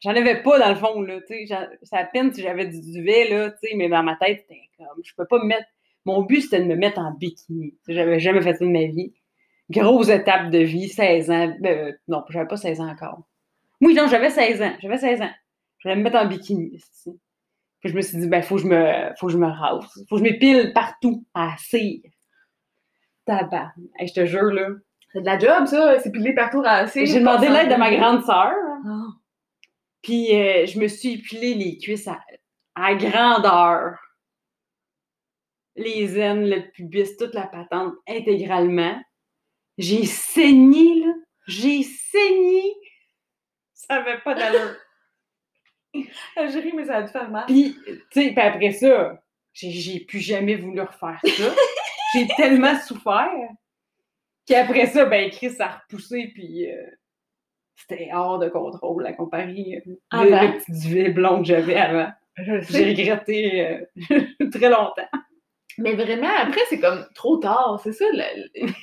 j'en- 0.00 0.10
avais 0.14 0.42
pas 0.42 0.58
dans 0.58 0.68
le 0.70 0.74
fond, 0.76 1.00
là, 1.02 1.20
tu 1.28 1.46
sais, 1.46 1.56
c'est 1.82 1.96
à 1.96 2.04
peine 2.04 2.32
si 2.32 2.42
j'avais 2.42 2.66
du 2.66 2.80
duvet, 2.80 3.28
là, 3.28 3.50
tu 3.50 3.68
sais, 3.68 3.76
mais 3.76 3.88
dans 3.88 4.02
ma 4.02 4.16
tête, 4.16 4.40
c'était 4.48 4.60
comme, 4.78 5.02
je 5.04 5.12
peux 5.16 5.26
pas 5.26 5.38
me 5.38 5.46
mettre, 5.46 5.66
mon 6.04 6.22
but, 6.22 6.42
c'était 6.42 6.60
de 6.60 6.66
me 6.66 6.76
mettre 6.76 6.98
en 7.00 7.12
bikini, 7.12 7.74
j'avais 7.88 8.20
jamais 8.20 8.42
fait 8.42 8.54
ça 8.54 8.64
de 8.64 8.70
ma 8.70 8.86
vie. 8.86 9.14
Grosse 9.70 10.10
étape 10.10 10.50
de 10.50 10.58
vie, 10.58 10.88
16 10.88 11.30
ans, 11.30 11.54
ben, 11.60 11.88
euh, 11.88 11.92
non, 12.08 12.24
j'avais 12.30 12.46
pas 12.48 12.56
16 12.58 12.80
ans 12.80 12.88
encore. 12.88 13.22
Oui, 13.80 13.94
non, 13.94 14.08
j'avais 14.08 14.30
16 14.30 14.62
ans, 14.62 14.74
j'avais 14.80 14.98
16 14.98 15.22
ans. 15.22 15.30
Je 15.78 15.88
voulais 15.88 15.96
me 15.96 16.04
mettre 16.04 16.16
en 16.18 16.26
bikini. 16.26 16.78
Puis 17.80 17.90
je 17.90 17.96
me 17.96 18.02
suis 18.02 18.18
dit, 18.18 18.28
ben, 18.28 18.42
faut 18.42 18.56
que 18.56 18.62
je 18.62 18.66
me, 18.68 19.14
faut 19.18 19.26
que 19.28 19.32
je 19.32 19.38
me 19.38 19.46
rase, 19.46 19.84
faut 20.08 20.16
que 20.16 20.18
je 20.18 20.24
m'épile 20.24 20.72
partout, 20.74 21.24
à 21.34 21.54
cire. 21.58 22.00
Tabac. 23.26 23.72
Hey, 23.98 24.08
je 24.08 24.14
te 24.14 24.26
jure, 24.26 24.52
là. 24.52 24.68
C'est 25.14 25.20
de 25.20 25.26
la 25.26 25.38
job, 25.38 25.66
ça. 25.66 26.00
C'est 26.00 26.10
pilé 26.10 26.34
partout 26.34 26.60
rassé. 26.60 27.06
J'ai 27.06 27.20
demandé 27.20 27.48
l'aide 27.48 27.70
de 27.70 27.76
ma 27.76 27.94
grande 27.94 28.24
sœur. 28.24 28.52
Ah. 28.84 29.06
Puis 30.02 30.34
euh, 30.34 30.66
je 30.66 30.78
me 30.80 30.88
suis 30.88 31.14
épilé 31.14 31.54
les 31.54 31.78
cuisses 31.78 32.08
à, 32.08 32.20
à 32.74 32.94
grandeur. 32.96 33.96
les 35.76 36.18
aines, 36.18 36.48
le 36.48 36.68
pubis, 36.72 37.16
toute 37.16 37.32
la 37.32 37.46
patente 37.46 37.94
intégralement. 38.08 39.00
J'ai 39.78 40.04
saigné, 40.04 41.00
là. 41.00 41.12
J'ai 41.46 41.84
saigné. 41.84 42.74
Ça 43.72 43.94
avait 43.94 44.18
pas 44.18 44.34
d'allure. 44.34 44.76
J'ai 45.94 46.60
ri, 46.60 46.72
mais 46.74 46.86
ça 46.86 46.96
a 46.96 47.02
dû 47.02 47.12
faire 47.12 47.30
mal. 47.30 47.46
Puis, 47.46 47.76
tu 47.84 48.00
sais, 48.10 48.32
puis 48.32 48.40
après 48.40 48.72
ça, 48.72 49.22
j'ai 49.52 50.00
plus 50.00 50.20
jamais 50.20 50.56
voulu 50.56 50.80
refaire 50.80 51.20
ça. 51.22 51.54
j'ai 52.14 52.26
tellement 52.36 52.76
souffert 52.80 53.30
qu'après 54.46 54.86
ça, 54.86 55.04
ben, 55.06 55.30
Chris 55.30 55.54
a 55.60 55.68
repoussé, 55.82 56.30
puis 56.34 56.70
euh, 56.70 56.76
c'était 57.76 58.10
hors 58.12 58.38
de 58.38 58.48
contrôle 58.48 59.06
à 59.06 59.12
comparer 59.12 59.82
euh, 59.86 59.94
Ah 60.10 60.24
ben. 60.24 60.52
le 60.52 60.58
petit 60.58 60.72
duvet 60.72 61.10
blond 61.10 61.38
que 61.38 61.48
j'avais 61.48 61.76
avant. 61.76 62.10
J'ai 62.36 62.90
regretté 62.90 63.66
euh, 63.66 63.84
très 64.50 64.68
longtemps. 64.70 65.08
Mais 65.78 65.94
vraiment, 65.94 66.30
après, 66.40 66.60
c'est 66.68 66.78
comme 66.80 67.06
trop 67.14 67.36
tard. 67.38 67.80
C'est 67.82 67.92
ça, 67.92 68.04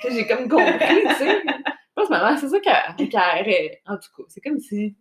j'ai 0.09 0.27
comme 0.27 0.47
compris, 0.49 1.01
tu 1.09 1.15
sais. 1.15 1.41
Je 1.45 1.93
pense, 1.95 2.09
maman, 2.09 2.37
c'est 2.37 2.49
ça 2.49 2.59
qu'elle 2.59 3.09
qu'elle 3.09 3.19
aurait- 3.21 3.81
En 3.85 3.95
tout 3.97 4.09
cas, 4.17 4.23
c'est 4.29 4.41
comme 4.41 4.59
si 4.59 4.95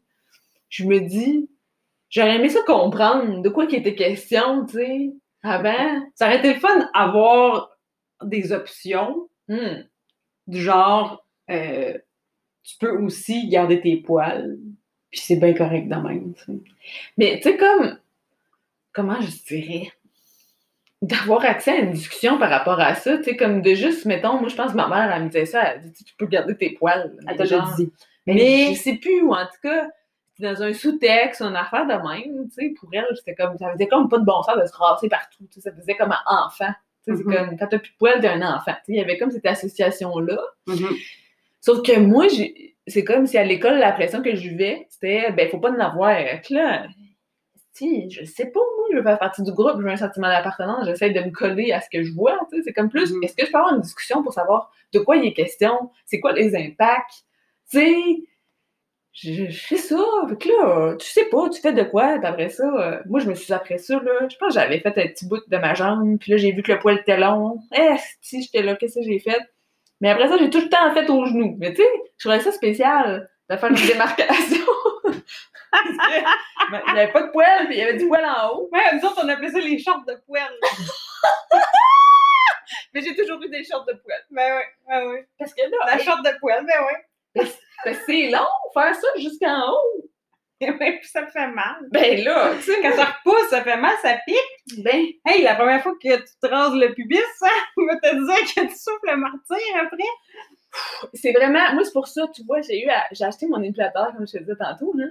je 0.69 0.85
me 0.85 1.01
dis, 1.01 1.49
j'aurais 2.11 2.37
aimé 2.37 2.49
ça 2.49 2.61
comprendre 2.67 3.43
de 3.43 3.49
quoi 3.49 3.67
qu'il 3.67 3.79
était 3.81 3.95
question, 3.97 4.67
tu 4.67 4.75
sais, 4.75 5.11
avant. 5.43 6.03
Ça 6.15 6.27
aurait 6.27 6.39
été 6.39 6.55
le 6.55 6.61
fun 6.61 6.89
d'avoir 6.95 7.71
des 8.23 8.53
options 8.53 9.29
Hmm. 9.49 9.83
Du 10.51 10.61
genre, 10.61 11.25
euh, 11.51 11.97
tu 12.63 12.77
peux 12.79 12.97
aussi 12.99 13.49
garder 13.49 13.81
tes 13.81 13.97
poils, 13.97 14.59
puis 15.11 15.21
c'est 15.21 15.37
bien 15.37 15.55
correct 15.55 15.89
de 15.89 15.95
même. 15.95 16.35
Mais 17.17 17.37
tu 17.37 17.51
sais, 17.51 17.57
comme, 17.57 17.99
comment 18.93 19.21
je 19.21 19.31
dirais, 19.47 19.93
d'avoir 21.03 21.45
accès 21.45 21.71
à 21.71 21.77
une 21.77 21.93
discussion 21.93 22.39
par 22.39 22.51
rapport 22.51 22.79
à 22.81 22.95
ça, 22.95 23.17
tu 23.19 23.25
sais, 23.25 23.37
comme 23.37 23.63
de 23.63 23.75
juste, 23.75 24.05
mettons, 24.05 24.39
moi 24.39 24.49
je 24.49 24.57
pense 24.57 24.73
que 24.73 24.77
ma 24.77 24.89
mère, 24.89 25.11
elle 25.15 25.25
me 25.25 25.29
disait 25.29 25.47
ça, 25.47 25.75
elle 25.75 25.81
dit, 25.91 26.05
tu 26.05 26.15
peux 26.17 26.27
garder 26.27 26.57
tes 26.57 26.71
poils. 26.71 27.17
Elle 27.27 27.37
t'a 27.37 27.45
déjà 27.45 27.65
dit. 27.77 27.93
Mais, 28.27 28.35
Mais- 28.35 28.75
je 28.75 28.81
sais 28.81 28.97
plus, 28.97 29.23
ou 29.23 29.33
en 29.33 29.47
tout 29.47 29.61
cas, 29.63 29.89
dans 30.41 30.63
un 30.63 30.73
sous-texte, 30.73 31.43
une 31.43 31.57
affaire 31.57 31.87
de 31.87 31.93
même, 31.93 32.49
tu 32.49 32.55
sais, 32.55 32.75
pour 32.79 32.89
elle, 32.93 33.07
c'était 33.17 33.35
comme, 33.35 33.57
ça 33.57 33.73
faisait 33.73 33.87
comme 33.87 34.09
pas 34.09 34.19
de 34.19 34.25
bon 34.25 34.43
sens 34.43 34.57
de 34.61 34.67
se 34.67 34.75
rasser 34.77 35.09
partout, 35.09 35.45
tu 35.51 35.61
sais, 35.61 35.71
ça 35.71 35.73
faisait 35.75 35.97
comme 35.97 36.13
un 36.13 36.47
enfant. 36.47 36.73
C'est 37.03 37.13
Mhm. 37.13 37.25
comme, 37.25 37.59
quand 37.59 37.67
t'as 37.69 37.79
plus 37.79 37.93
de 37.93 37.97
poils, 37.99 38.21
t'es 38.21 38.29
un 38.29 38.43
enfant. 38.43 38.75
Il 38.89 38.97
y 38.97 39.01
avait 39.01 39.17
comme 39.19 39.31
cette 39.31 39.47
association-là. 39.47 40.39
Mhm. 40.67 40.89
Sauf 41.61 41.83
que 41.83 41.99
moi, 41.99 42.29
j'ai- 42.29 42.77
c'est 42.87 43.05
comme 43.05 43.27
si 43.27 43.39
à 43.39 43.45
l'école, 43.45 43.79
la 43.79 43.93
pression 43.93 44.23
que 44.23 44.35
je 44.35 44.49
vivais, 44.49 44.87
c'était, 44.91 45.33
ben, 45.33 45.49
faut 45.49 45.59
pas 45.59 45.71
en 45.71 45.79
avoir. 45.81 46.19
Là, 46.51 46.87
si, 47.73 48.11
je 48.11 48.25
sais 48.25 48.47
pas, 48.47 48.61
moi, 48.61 48.87
je 48.93 48.97
veux 48.99 49.03
faire 49.03 49.19
partie 49.19 49.43
du 49.43 49.53
groupe, 49.53 49.77
je 49.79 49.83
veux 49.83 49.91
un 49.91 49.97
sentiment 49.97 50.29
d'appartenance, 50.29 50.87
j'essaie 50.87 51.11
de 51.11 51.21
me 51.21 51.31
coller 51.31 51.73
à 51.73 51.81
ce 51.81 51.89
que 51.91 52.03
je 52.03 52.13
vois, 52.13 52.39
c'est 52.65 52.73
comme 52.73 52.89
plus, 52.91 53.13
Mhm. 53.13 53.23
est-ce 53.25 53.35
que 53.37 53.47
je 53.47 53.51
peux 53.53 53.59
avoir 53.59 53.75
une 53.75 53.81
discussion 53.81 54.23
pour 54.23 54.33
savoir 54.33 54.71
de 54.93 54.99
quoi 54.99 55.17
il 55.17 55.25
est 55.27 55.33
question, 55.33 55.91
c'est 56.05 56.21
quoi 56.21 56.33
les 56.33 56.55
impacts, 56.57 57.25
tu 57.71 57.79
sais, 57.79 57.95
je, 59.13 59.51
je 59.51 59.67
fais 59.67 59.77
ça, 59.77 59.99
fait 60.29 60.37
que 60.37 60.49
là, 60.49 60.97
tu 60.97 61.09
sais 61.09 61.25
pas, 61.27 61.49
tu 61.49 61.61
fais 61.61 61.73
de 61.73 61.83
quoi, 61.83 62.17
puis 62.19 62.27
après 62.27 62.49
ça, 62.49 62.65
euh, 62.65 63.01
moi, 63.07 63.21
je 63.21 63.29
me 63.29 63.35
suis 63.35 63.53
après 63.53 63.79
ça, 63.79 63.95
là, 63.95 64.29
je 64.29 64.37
pense 64.37 64.55
que 64.55 64.61
j'avais 64.61 64.79
fait 64.81 64.97
un 64.97 65.09
petit 65.09 65.27
bout 65.27 65.41
de 65.47 65.57
ma 65.57 65.75
jambe, 65.75 66.19
puis 66.19 66.31
là, 66.33 66.37
j'ai 66.37 66.53
vu 66.53 66.63
que 66.63 66.73
le 66.73 66.79
poil 66.79 66.99
était 66.99 67.17
long, 67.17 67.59
eh, 67.77 67.97
si, 68.21 68.43
j'étais 68.43 68.63
là, 68.63 68.77
qu'est-ce 68.77 69.01
que 69.01 69.05
j'ai 69.05 69.19
fait? 69.19 69.41
Mais 70.01 70.11
après 70.11 70.29
ça, 70.29 70.37
j'ai 70.39 70.49
tout 70.49 70.61
le 70.61 70.69
temps 70.69 70.95
fait 70.95 71.11
au 71.11 71.27
genou. 71.27 71.57
Mais 71.59 71.73
tu 71.73 71.83
sais, 71.83 71.89
je 72.19 72.29
trouvais 72.29 72.41
ça 72.41 72.53
spécial 72.53 73.29
de 73.51 73.57
faire 73.57 73.71
une 73.71 73.87
démarcation. 73.87 74.65
Parce 75.73 75.89
que 75.89 76.71
ben, 76.73 76.81
il 76.89 76.93
n'y 76.95 77.01
avait 77.01 77.13
pas 77.13 77.23
de 77.23 77.31
poil, 77.31 77.67
puis 77.67 77.77
il 77.77 77.81
y 77.81 77.83
avait 77.83 77.99
du 77.99 78.07
poil 78.07 78.25
en 78.25 78.49
haut. 78.49 78.69
Ouais, 78.73 78.81
nous 78.95 79.05
autres, 79.07 79.21
on 79.23 79.29
appelait 79.29 79.51
ça 79.51 79.59
les 79.59 79.79
shorts 79.79 80.05
de 80.07 80.15
poêle. 80.27 80.57
Mais 82.95 83.03
j'ai 83.03 83.15
toujours 83.15 83.41
eu 83.43 83.49
des 83.49 83.63
shorts 83.65 83.85
de 83.85 83.93
poil. 83.93 84.25
ben 84.31 84.57
ouais, 84.57 84.67
ouais, 84.89 85.07
ouais. 85.07 85.29
Parce 85.39 85.53
que 85.55 85.61
là, 85.63 85.77
La 85.87 85.99
short 85.99 86.25
de 86.25 86.31
poêle, 86.41 86.65
ben 86.65 86.85
ouais. 86.87 87.05
Ben, 87.85 87.97
c'est 88.07 88.29
long 88.31 88.47
faire 88.75 88.95
ça 88.95 89.09
jusqu'en 89.17 89.73
haut. 89.73 90.05
Ouais, 90.63 90.99
puis 90.99 91.09
ça 91.09 91.27
fait 91.29 91.47
mal. 91.49 91.77
Ben 91.91 92.23
là, 92.23 92.51
tu 92.57 92.65
sais, 92.65 92.83
Quand 92.83 92.93
ça 92.95 93.07
repousse, 93.07 93.49
ça 93.49 93.63
fait 93.63 93.79
mal, 93.79 93.95
ça 94.03 94.19
pique. 94.27 94.85
ben, 94.85 95.07
Hey, 95.27 95.43
la 95.43 95.55
première 95.55 95.83
fois 95.83 95.93
que 95.95 96.17
tu 96.17 96.33
te 96.43 96.47
rases 96.47 96.75
le 96.75 96.93
pubis, 96.93 97.17
hein, 97.41 97.49
on 97.79 97.87
va 97.87 97.97
te 97.97 98.15
dire 98.15 98.55
que 98.55 98.69
tu 98.71 98.77
souffles 98.79 99.09
le 99.11 99.17
martyr 99.17 99.57
après. 99.81 100.03
c'est 101.15 101.33
vraiment. 101.33 101.73
Moi, 101.73 101.85
c'est 101.85 101.93
pour 101.95 102.09
ça, 102.09 102.27
tu 102.35 102.43
vois, 102.45 102.61
j'ai 102.61 102.85
eu 102.85 102.89
à- 102.91 103.07
j'ai 103.13 103.25
acheté 103.25 103.47
mon 103.47 103.63
épilateur, 103.63 104.13
comme 104.15 104.27
je 104.27 104.33
te 104.35 104.39
disais 104.39 104.57
tantôt. 104.57 104.93
Là. 104.97 105.07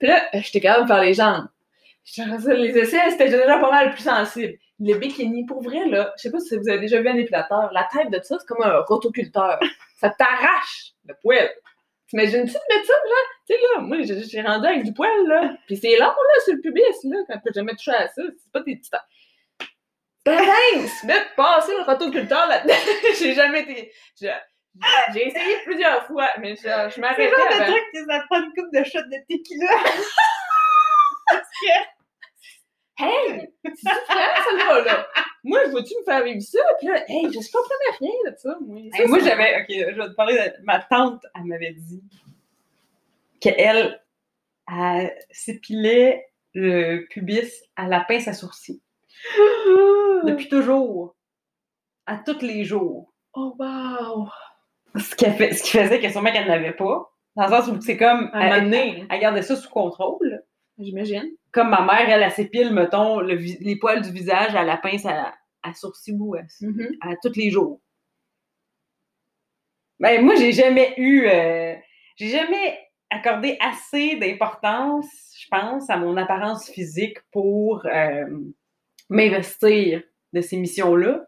Puis 0.00 0.08
là, 0.08 0.20
euh, 0.34 0.38
j'étais 0.42 0.60
capable 0.60 0.88
de 0.88 0.92
faire 0.92 1.02
les 1.02 1.14
jambes. 1.14 1.46
Ça, 2.04 2.24
les 2.54 2.76
essais, 2.76 3.10
c'était 3.10 3.28
déjà 3.28 3.58
pas 3.58 3.70
mal 3.70 3.92
plus 3.92 4.02
sensible. 4.02 4.54
Le 4.80 4.94
bikini, 4.94 5.44
pour 5.46 5.62
vrai, 5.62 5.84
là, 5.86 6.12
je 6.16 6.22
sais 6.22 6.30
pas 6.32 6.40
si 6.40 6.56
vous 6.56 6.68
avez 6.68 6.80
déjà 6.80 7.00
vu 7.00 7.08
un 7.08 7.16
épilateur, 7.16 7.70
la 7.72 7.86
tête 7.92 8.10
de 8.10 8.18
ça, 8.22 8.36
c'est 8.40 8.46
comme 8.48 8.62
un 8.64 8.80
rotoculteur. 8.80 9.60
ça 10.00 10.10
t'arrache 10.10 10.92
le 11.06 11.14
poil. 11.22 11.48
T'imagines-tu 12.08 12.52
de 12.52 12.74
mettre 12.74 12.86
ça, 12.86 12.94
genre? 12.94 13.28
Tu 13.46 13.54
sais, 13.54 13.60
là, 13.60 13.80
moi, 13.80 13.98
j'ai 14.02 14.40
rendu 14.40 14.66
avec 14.66 14.84
du 14.84 14.94
poil, 14.94 15.26
là. 15.26 15.56
Puis 15.66 15.76
c'est 15.76 15.96
long, 15.98 16.06
là, 16.06 16.40
sur 16.44 16.54
le 16.54 16.60
pubis, 16.60 16.80
là, 17.04 17.18
quand 17.28 17.38
t'as 17.44 17.52
jamais 17.52 17.72
touché 17.72 17.90
à 17.90 18.08
ça. 18.08 18.22
C'est 18.22 18.52
pas 18.52 18.60
des 18.60 18.76
petits 18.76 18.90
temps. 18.90 18.98
Ben, 20.24 20.86
se 20.86 21.06
mettre 21.06 21.34
passer 21.36 21.72
le 21.76 21.82
rotoculteur 21.82 22.46
là-dedans. 22.48 22.74
j'ai 23.18 23.34
jamais 23.34 23.60
été. 23.62 23.92
J'ai 24.20 25.26
essayé 25.26 25.56
plusieurs 25.64 26.06
fois, 26.06 26.28
mais 26.38 26.54
je, 26.56 26.62
je 26.62 26.94
C'est 26.94 27.00
m'arrêtais 27.00 27.30
le 27.30 27.36
genre 27.36 27.66
de 27.66 27.72
truc 27.72 27.84
que 27.92 28.04
ça 28.06 28.24
prend 28.28 28.42
une 28.42 28.52
coupe 28.54 28.72
de 28.72 28.84
shot 28.84 29.02
de 29.02 29.18
tequila. 29.28 29.72
Hey! 33.00 33.48
C'est 33.62 33.84
ça, 33.84 33.94
là, 34.56 34.80
là. 34.80 35.06
Moi, 35.44 35.60
je 35.66 35.70
veux-tu 35.72 35.94
me 35.98 36.04
faire 36.04 36.24
vivre 36.24 36.42
ça? 36.42 36.58
Puis 36.78 36.88
là, 36.88 37.04
hey, 37.08 37.30
je 37.32 37.52
comprenais 37.52 37.96
rien 38.00 38.30
de 38.30 38.36
ça, 38.36 38.56
moi. 38.60 38.80
Ça, 38.92 39.02
Hey, 39.02 39.08
moi, 39.08 39.18
j'avais. 39.20 39.60
Ok, 39.62 39.66
je 39.68 40.00
vais 40.00 40.08
te 40.08 40.14
parler 40.14 40.34
de. 40.34 40.64
Ma 40.64 40.80
tante, 40.80 41.22
elle 41.34 41.44
m'avait 41.44 41.72
dit 41.72 42.02
qu'elle, 43.40 44.02
elle 44.70 45.16
s'épilait 45.30 46.26
le 46.54 47.06
pubis 47.10 47.52
à 47.76 47.86
la 47.86 48.00
pince 48.00 48.26
à 48.28 48.32
sourcils. 48.32 48.82
Depuis 50.24 50.48
toujours. 50.48 51.14
À 52.06 52.16
tous 52.18 52.40
les 52.40 52.64
jours. 52.64 53.12
Oh, 53.34 53.54
wow! 53.58 54.28
Ce 54.96 55.14
qui, 55.14 55.26
fait, 55.30 55.52
ce 55.52 55.62
qui 55.62 55.70
faisait 55.70 56.00
que 56.00 56.08
sûrement 56.10 56.32
qu'elle 56.32 56.48
n'avait 56.48 56.72
pas. 56.72 57.12
Dans 57.36 57.44
le 57.44 57.50
sens 57.50 57.68
où 57.68 57.80
c'est 57.80 57.96
comme. 57.96 58.30
À 58.32 58.56
Elle, 58.56 58.64
donné, 58.64 59.06
elle 59.08 59.20
gardait 59.20 59.42
ça 59.42 59.54
sous 59.54 59.68
contrôle. 59.68 60.42
j'imagine. 60.78 61.30
Comme 61.52 61.70
ma 61.70 61.82
mère, 61.82 62.08
elle, 62.08 62.22
elle 62.22 62.32
s'épile, 62.32 62.72
mettons, 62.72 63.20
le 63.20 63.34
les 63.36 63.76
poils 63.76 64.02
du 64.02 64.10
visage 64.10 64.54
à 64.54 64.64
la 64.64 64.76
pince 64.76 65.06
à, 65.06 65.34
à 65.62 65.74
sourcils 65.74 66.12
bouesses. 66.12 66.60
Mhm. 66.60 66.96
à 67.00 67.14
tous 67.22 67.34
les 67.36 67.50
jours. 67.50 67.80
Ben, 70.00 70.24
moi, 70.24 70.34
j'ai 70.36 70.52
jamais 70.52 70.94
eu. 70.96 71.26
euh, 71.26 71.74
j'ai 72.16 72.28
jamais 72.28 72.78
accordé 73.10 73.56
assez 73.60 74.16
d'importance, 74.16 75.06
je 75.40 75.46
pense, 75.50 75.88
à 75.88 75.96
mon 75.96 76.16
apparence 76.16 76.68
physique 76.68 77.18
pour 77.32 77.86
euh, 77.86 78.26
m'investir 79.08 80.02
de 80.32 80.40
ces 80.40 80.56
missions-là. 80.56 81.24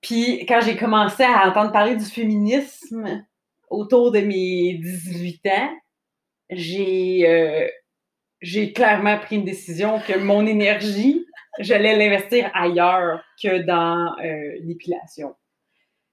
Puis, 0.00 0.44
quand 0.46 0.60
j'ai 0.60 0.76
commencé 0.76 1.22
à 1.24 1.48
entendre 1.48 1.72
parler 1.72 1.96
du 1.96 2.04
féminisme 2.04 3.24
autour 3.70 4.12
de 4.12 4.20
mes 4.20 4.74
18 4.74 5.46
ans, 5.46 5.76
j'ai 6.50 7.28
euh, 7.28 7.68
j'ai 8.40 8.72
clairement 8.72 9.18
pris 9.18 9.36
une 9.36 9.44
décision 9.44 10.00
que 10.00 10.16
mon 10.18 10.46
énergie, 10.46 11.26
j'allais 11.58 11.96
l'investir 11.96 12.50
ailleurs 12.54 13.24
que 13.42 13.58
dans 13.62 14.16
euh, 14.18 14.58
l'épilation. 14.60 15.34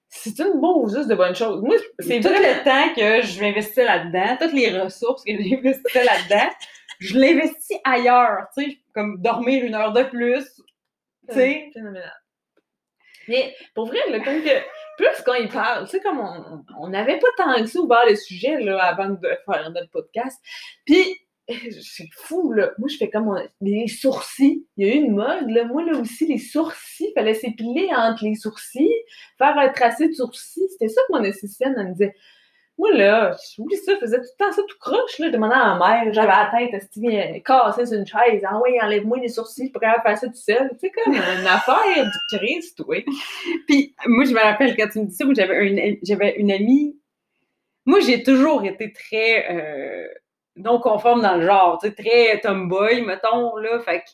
C'est 0.08 0.38
une 0.38 0.60
bonne 0.60 0.88
juste 0.88 1.08
de 1.08 1.14
bonnes 1.14 1.34
choses. 1.34 1.62
Moi, 1.62 1.76
C'est 1.98 2.20
tout 2.20 2.28
le 2.28 2.64
temps 2.64 2.94
que 2.94 3.26
je 3.26 3.40
m'investissais 3.40 3.84
là-dedans, 3.84 4.36
toutes 4.40 4.52
les 4.52 4.78
ressources 4.78 5.24
que 5.24 5.32
j'investissais 5.32 6.04
là-dedans, 6.04 6.50
je 7.00 7.18
l'investis 7.18 7.78
ailleurs, 7.84 8.46
tu 8.56 8.64
sais, 8.64 8.78
comme 8.94 9.20
dormir 9.20 9.64
une 9.64 9.74
heure 9.74 9.92
de 9.92 10.04
plus, 10.04 10.44
tu 11.28 11.34
sais. 11.34 11.70
Phénoménal. 11.74 12.12
Mais 13.28 13.54
pour 13.74 13.86
vrai, 13.86 13.98
là, 14.08 14.20
comme 14.20 14.42
que 14.42 14.62
plus 14.96 15.22
qu'on 15.24 15.34
y 15.34 15.48
parle, 15.48 15.84
tu 15.84 15.90
sais, 15.90 16.00
comme 16.00 16.20
on 16.20 16.64
on 16.78 16.88
n'avait 16.88 17.18
pas 17.18 17.26
tant 17.36 17.54
que 17.60 17.66
ça 17.66 17.80
ouvert 17.80 18.04
le 18.08 18.14
sujet 18.14 18.60
là, 18.60 18.82
avant 18.82 19.10
de 19.10 19.38
faire 19.44 19.70
notre 19.70 19.90
podcast. 19.90 20.40
Puis, 20.84 21.18
c'est 21.82 22.08
fou, 22.12 22.52
là. 22.52 22.72
Moi, 22.78 22.88
je 22.88 22.96
fais 22.96 23.10
comme 23.10 23.32
les 23.60 23.86
sourcils. 23.86 24.66
Il 24.76 24.86
y 24.86 24.90
a 24.90 24.94
eu 24.94 24.98
une 24.98 25.14
mode, 25.14 25.48
là. 25.48 25.64
Moi, 25.64 25.84
là 25.84 25.98
aussi, 25.98 26.26
les 26.26 26.38
sourcils, 26.38 27.12
fallait 27.14 27.34
s'épiler 27.34 27.88
entre 27.96 28.24
les 28.24 28.34
sourcils, 28.34 28.94
faire 29.38 29.56
un 29.56 29.68
tracé 29.68 30.08
de 30.08 30.12
sourcils. 30.12 30.68
C'était 30.70 30.88
ça 30.88 31.00
que 31.06 31.16
mon 31.16 31.24
esthéticienne, 31.24 31.74
elle 31.78 31.88
me 31.88 31.92
disait. 31.92 32.14
Moi, 32.78 32.92
là, 32.92 33.34
j'oublie 33.56 33.76
ça, 33.78 33.94
je 33.94 34.00
faisais 34.00 34.18
tout 34.18 34.24
le 34.38 34.44
temps 34.44 34.52
ça 34.52 34.60
tout 34.68 34.76
croche, 34.78 35.18
là. 35.18 35.28
Je 35.28 35.32
demandais 35.32 35.54
à 35.54 35.76
ma 35.76 36.02
mère, 36.02 36.12
j'avais 36.12 36.26
la 36.26 36.50
tête, 36.52 36.74
est-ce 36.74 36.90
qu'il 36.90 37.42
cassée 37.42 37.86
sur 37.86 37.98
une 37.98 38.06
chaise. 38.06 38.42
Ah 38.44 38.60
ouais, 38.60 38.78
enlève-moi 38.82 39.18
les 39.18 39.28
sourcils, 39.28 39.68
je 39.68 39.72
pourrais 39.72 39.94
faire 40.02 40.18
ça 40.18 40.26
tout 40.26 40.34
seul. 40.34 40.70
Tu 40.72 40.80
sais, 40.80 40.90
comme 40.90 41.14
une 41.14 41.20
affaire 41.46 42.04
du 42.04 42.36
Christ, 42.36 42.82
oui. 42.86 43.04
Puis, 43.66 43.94
moi, 44.06 44.24
je 44.24 44.32
me 44.32 44.40
rappelle 44.40 44.76
quand 44.76 44.88
tu 44.88 45.00
me 45.00 45.06
dis 45.06 45.14
ça, 45.14 45.24
moi, 45.24 45.32
j'avais 45.34 45.66
une, 45.66 45.96
j'avais 46.02 46.36
une 46.36 46.52
amie. 46.52 46.98
Moi, 47.86 48.00
j'ai 48.00 48.22
toujours 48.22 48.64
été 48.64 48.92
très 48.92 49.46
euh, 49.50 50.08
non 50.56 50.80
conforme 50.80 51.22
dans 51.22 51.36
le 51.36 51.46
genre, 51.46 51.78
tu 51.80 51.88
sais, 51.88 51.94
très 51.94 52.40
tomboy, 52.40 53.02
mettons, 53.02 53.56
là. 53.56 53.80
Fait 53.80 54.00
que 54.00 54.04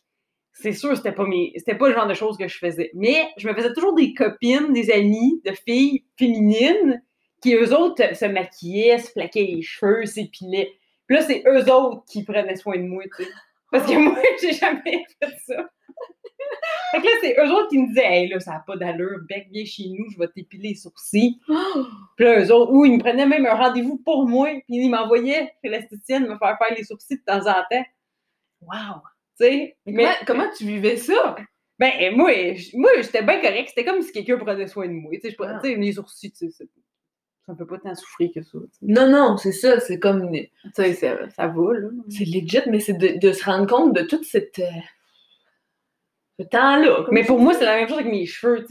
c'est 0.53 0.73
sûr, 0.73 0.97
c'était 0.97 1.13
pas 1.13 1.25
mes, 1.25 1.53
c'était 1.57 1.77
pas 1.77 1.89
le 1.89 1.95
genre 1.95 2.07
de 2.07 2.15
choses 2.15 2.37
que 2.37 2.49
je 2.49 2.59
faisais. 2.59 2.91
Mais 2.95 3.29
je 3.37 3.49
me 3.49 3.55
faisais 3.55 3.73
toujours 3.73 3.95
des 3.95 4.13
copines, 4.15 4.73
des 4.73 4.91
amies 4.91 5.41
de 5.45 5.53
filles 5.53 6.05
féminines 6.19 7.03
qui, 7.43 7.55
eux 7.55 7.75
autres, 7.75 8.15
se 8.15 8.27
maquillaient, 8.27 8.99
se 8.99 9.13
plaquaient 9.13 9.45
les 9.45 9.63
cheveux, 9.63 10.07
s'épilaient. 10.07 10.73
Puis 11.07 11.17
là, 11.17 11.23
c'est 11.23 11.43
eux 11.47 11.73
autres 11.73 12.05
qui 12.11 12.25
prenaient 12.25 12.57
soin 12.57 12.77
de 12.77 12.85
moi, 12.85 13.05
tu 13.17 13.25
sais. 13.25 13.31
Parce 13.71 13.91
que 13.91 13.97
moi, 13.97 14.19
j'ai 14.41 14.53
jamais 14.53 15.05
fait 15.21 15.35
ça. 15.47 15.71
Fait 16.93 17.01
que 17.01 17.05
là, 17.07 17.13
c'est 17.21 17.37
eux 17.39 17.51
autres 17.53 17.69
qui 17.69 17.79
me 17.79 17.89
disaient, 17.89 18.05
hey, 18.07 18.29
là, 18.29 18.39
ça 18.41 18.53
n'a 18.53 18.65
pas 18.67 18.77
d'allure, 18.77 19.19
bec, 19.29 19.49
viens 19.51 19.65
chez 19.65 19.85
nous, 19.89 20.11
je 20.13 20.19
vais 20.19 20.29
t'épiler 20.29 20.71
les 20.71 20.75
sourcils. 20.75 21.41
Puis 22.17 22.25
là, 22.25 22.41
eux 22.45 22.53
autres, 22.53 22.73
ou 22.73 22.85
ils 22.85 22.93
me 22.95 22.99
prenaient 22.99 23.27
même 23.27 23.47
un 23.47 23.55
rendez-vous 23.55 23.99
pour 24.05 24.29
moi, 24.29 24.49
puis 24.67 24.77
ils 24.77 24.89
m'envoyaient 24.91 25.53
chez 25.63 25.71
l'esthéticienne 25.71 26.25
me 26.25 26.37
faire 26.39 26.57
faire 26.59 26.77
les 26.77 26.85
sourcils 26.85 27.17
de 27.19 27.23
temps 27.25 27.47
en 27.49 27.63
temps. 27.71 27.85
Wow! 28.63 29.01
Tu 29.41 29.47
sais, 29.47 29.77
Mais, 29.87 30.05
comment, 30.27 30.43
comment 30.45 30.51
tu 30.57 30.65
vivais 30.67 30.97
ça? 30.97 31.35
ben, 31.79 32.15
moi, 32.15 32.31
moi 32.75 32.91
j'étais 32.99 33.23
bien 33.23 33.41
correct. 33.41 33.69
C'était 33.71 33.85
comme 33.85 34.03
si 34.03 34.13
quelqu'un 34.13 34.37
prenait 34.39 34.69
soin 34.69 34.87
de 34.87 34.93
moi. 34.93 35.11
Tu 35.23 35.31
sais, 35.31 35.37
Ah. 35.41 35.61
les 35.65 35.93
sourcils, 35.93 36.31
tu 36.31 36.51
sais, 36.51 36.69
ça 37.45 37.53
me 37.55 37.57
fait 37.59 37.65
pas 37.65 37.79
tant 37.79 37.95
souffrir 37.97 38.31
que 38.33 38.43
ça. 38.43 38.59
Non, 38.83 39.09
non, 39.11 39.37
c'est 39.37 39.51
ça, 39.51 39.81
c'est 39.81 39.99
comme. 39.99 40.31
Tu 40.31 40.49
sais, 40.75 40.93
ça, 40.95 41.29
ça 41.31 41.49
va, 41.49 41.73
là. 41.75 41.89
C'est 42.09 42.25
legit, 42.25 42.61
mais 42.71 42.79
c'est 42.79 42.93
de, 42.93 43.19
de 43.19 43.33
se 43.33 43.45
rendre 43.45 43.67
compte 43.67 43.95
de 43.97 44.03
toute 44.03 44.25
cette. 44.25 44.61
euh, 44.61 44.65
temps-là. 46.45 47.07
Mais 47.11 47.25
pour 47.25 47.39
moi, 47.39 47.55
c'est 47.55 47.65
la 47.65 47.77
même 47.77 47.89
chose 47.89 47.99
avec 47.99 48.11
mes 48.11 48.27
cheveux. 48.27 48.65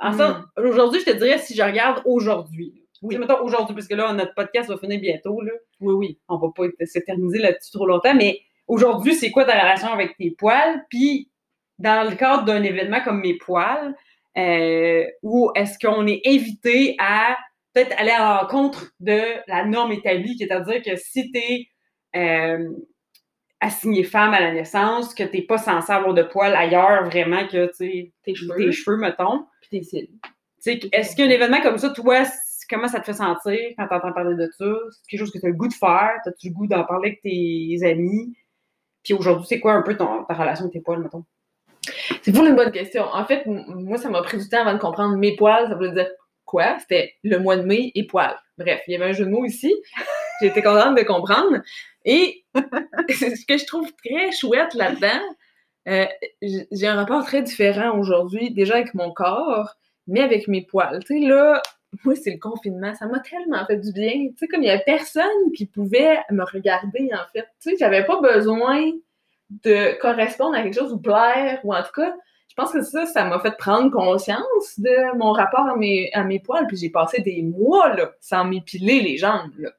En 0.00 0.12
Mm. 0.12 0.46
aujourd'hui, 0.56 1.00
je 1.00 1.06
te 1.06 1.16
dirais, 1.16 1.38
si 1.38 1.54
je 1.54 1.62
regarde 1.62 2.02
aujourd'hui. 2.04 2.82
Oui. 3.02 3.18
Mettons 3.18 3.42
aujourd'hui, 3.42 3.74
parce 3.74 3.86
que 3.86 3.94
là, 3.94 4.12
notre 4.12 4.34
podcast 4.34 4.68
va 4.68 4.78
finir 4.78 5.00
bientôt, 5.00 5.40
là. 5.42 5.52
Oui, 5.80 5.94
oui. 5.94 6.18
On 6.28 6.38
va 6.38 6.48
pas 6.54 6.64
s'éterniser 6.84 7.38
là-dessus 7.38 7.70
trop 7.72 7.86
longtemps, 7.86 8.14
mais 8.14 8.40
aujourd'hui, 8.66 9.14
c'est 9.14 9.30
quoi 9.30 9.44
ta 9.44 9.52
relation 9.52 9.88
avec 9.88 10.16
tes 10.16 10.30
poils? 10.30 10.84
Puis, 10.90 11.30
dans 11.78 12.08
le 12.08 12.16
cadre 12.16 12.44
d'un 12.44 12.62
événement 12.62 13.00
comme 13.02 13.20
mes 13.20 13.36
poils, 13.36 13.94
euh, 14.38 15.04
où 15.22 15.50
est-ce 15.54 15.78
qu'on 15.78 16.06
est 16.06 16.22
invité 16.26 16.96
à 16.98 17.36
peut-être 17.72 17.94
aller 17.98 18.10
à 18.10 18.40
l'encontre 18.40 18.92
de 19.00 19.20
la 19.46 19.64
norme 19.66 19.92
établie, 19.92 20.36
c'est-à-dire 20.38 20.82
que 20.82 20.96
si 20.96 21.30
tu 21.30 21.38
es 21.38 21.68
assignée 23.60 24.04
femme 24.04 24.34
à 24.34 24.40
la 24.40 24.52
naissance, 24.52 25.14
que 25.14 25.24
tu 25.24 25.36
n'es 25.36 25.42
pas 25.42 25.58
censé 25.58 25.92
avoir 25.92 26.14
de 26.14 26.22
poils 26.22 26.54
ailleurs 26.54 27.04
vraiment 27.04 27.46
que 27.46 27.66
Tes 27.76 28.34
cheveux. 28.34 28.56
tes 28.56 28.72
cheveux, 28.72 28.96
mettons. 28.96 29.46
Puis 29.60 29.70
tes 29.70 29.82
cils. 29.82 30.08
Est-ce 30.92 31.16
qu'un 31.16 31.28
événement 31.28 31.60
comme 31.60 31.78
ça, 31.78 31.90
toi, 31.90 32.22
comment 32.68 32.88
ça 32.88 33.00
te 33.00 33.06
fait 33.06 33.12
sentir 33.14 33.58
quand 33.78 33.86
tu 33.88 33.94
entends 33.94 34.12
parler 34.12 34.34
de 34.36 34.50
ça? 34.58 34.64
C'est 34.90 35.10
quelque 35.10 35.20
chose 35.20 35.30
que 35.30 35.38
tu 35.38 35.46
as 35.46 35.50
le 35.50 35.54
goût 35.54 35.68
de 35.68 35.74
faire? 35.74 36.10
As-tu 36.24 36.48
le 36.48 36.54
goût 36.54 36.66
d'en 36.66 36.84
parler 36.84 37.08
avec 37.10 37.22
tes 37.22 37.78
amis? 37.84 38.36
Puis 39.04 39.14
aujourd'hui, 39.14 39.46
c'est 39.48 39.60
quoi 39.60 39.74
un 39.74 39.82
peu 39.82 39.96
ton, 39.96 40.24
ta 40.24 40.34
relation 40.34 40.64
avec 40.64 40.72
tes 40.72 40.80
poils, 40.80 41.00
mettons? 41.00 41.24
C'est 42.22 42.32
pour 42.32 42.44
une 42.44 42.56
bonne 42.56 42.72
question. 42.72 43.04
En 43.04 43.24
fait, 43.24 43.44
moi, 43.46 43.96
ça 43.98 44.10
m'a 44.10 44.22
pris 44.22 44.38
du 44.38 44.48
temps 44.48 44.62
avant 44.62 44.74
de 44.74 44.78
comprendre 44.80 45.16
mes 45.16 45.36
poils. 45.36 45.68
Ça 45.68 45.76
voulait 45.76 45.92
dire 45.92 46.08
quoi? 46.44 46.76
C'était 46.80 47.14
le 47.22 47.38
mois 47.38 47.56
de 47.56 47.62
mai 47.62 47.92
et 47.94 48.04
poils. 48.06 48.36
Bref, 48.58 48.82
il 48.88 48.92
y 48.92 48.96
avait 48.96 49.10
un 49.10 49.12
jeu 49.12 49.24
de 49.24 49.30
mots 49.30 49.44
ici. 49.44 49.72
Été 50.42 50.60
contente 50.62 50.96
de 50.96 51.02
comprendre. 51.02 51.58
Et 52.06 52.44
ce 52.54 53.44
que 53.44 53.58
je 53.58 53.66
trouve 53.66 53.92
très 54.04 54.32
chouette 54.32 54.72
là-dedans, 54.74 55.20
euh, 55.88 56.06
j'ai 56.40 56.86
un 56.86 56.94
rapport 56.94 57.24
très 57.24 57.42
différent 57.42 57.98
aujourd'hui, 57.98 58.50
déjà 58.52 58.76
avec 58.76 58.94
mon 58.94 59.12
corps, 59.12 59.76
mais 60.06 60.20
avec 60.20 60.48
mes 60.48 60.62
poils. 60.62 61.04
Tu 61.04 61.20
sais, 61.20 61.26
là, 61.26 61.62
moi, 62.04 62.14
c'est 62.14 62.30
le 62.30 62.38
confinement. 62.38 62.94
Ça 62.94 63.06
m'a 63.06 63.20
tellement 63.20 63.64
fait 63.66 63.76
du 63.76 63.92
bien. 63.92 64.28
Tu 64.28 64.34
sais, 64.38 64.48
comme 64.48 64.62
il 64.62 64.66
y 64.66 64.70
a 64.70 64.78
personne 64.78 65.52
qui 65.54 65.66
pouvait 65.66 66.18
me 66.30 66.44
regarder, 66.44 67.10
en 67.12 67.26
fait. 67.32 67.46
Tu 67.60 67.70
sais, 67.70 67.76
j'avais 67.78 68.04
pas 68.04 68.20
besoin 68.20 68.92
de 69.64 69.98
correspondre 70.00 70.56
à 70.56 70.62
quelque 70.62 70.78
chose 70.78 70.92
ou 70.92 70.98
plaire, 70.98 71.60
ou 71.64 71.74
en 71.74 71.82
tout 71.82 71.92
cas, 71.94 72.14
je 72.48 72.54
pense 72.54 72.72
que 72.72 72.82
ça, 72.82 73.06
ça 73.06 73.24
m'a 73.24 73.38
fait 73.40 73.56
prendre 73.56 73.90
conscience 73.90 74.78
de 74.78 75.16
mon 75.18 75.32
rapport 75.32 75.68
à 75.68 75.76
mes, 75.76 76.10
à 76.14 76.24
mes 76.24 76.38
poils. 76.40 76.66
Puis 76.68 76.76
j'ai 76.76 76.90
passé 76.90 77.20
des 77.20 77.42
mois, 77.42 77.94
là, 77.94 78.12
sans 78.20 78.44
m'épiler 78.44 79.00
les 79.00 79.16
jambes, 79.16 79.52
là. 79.58 79.70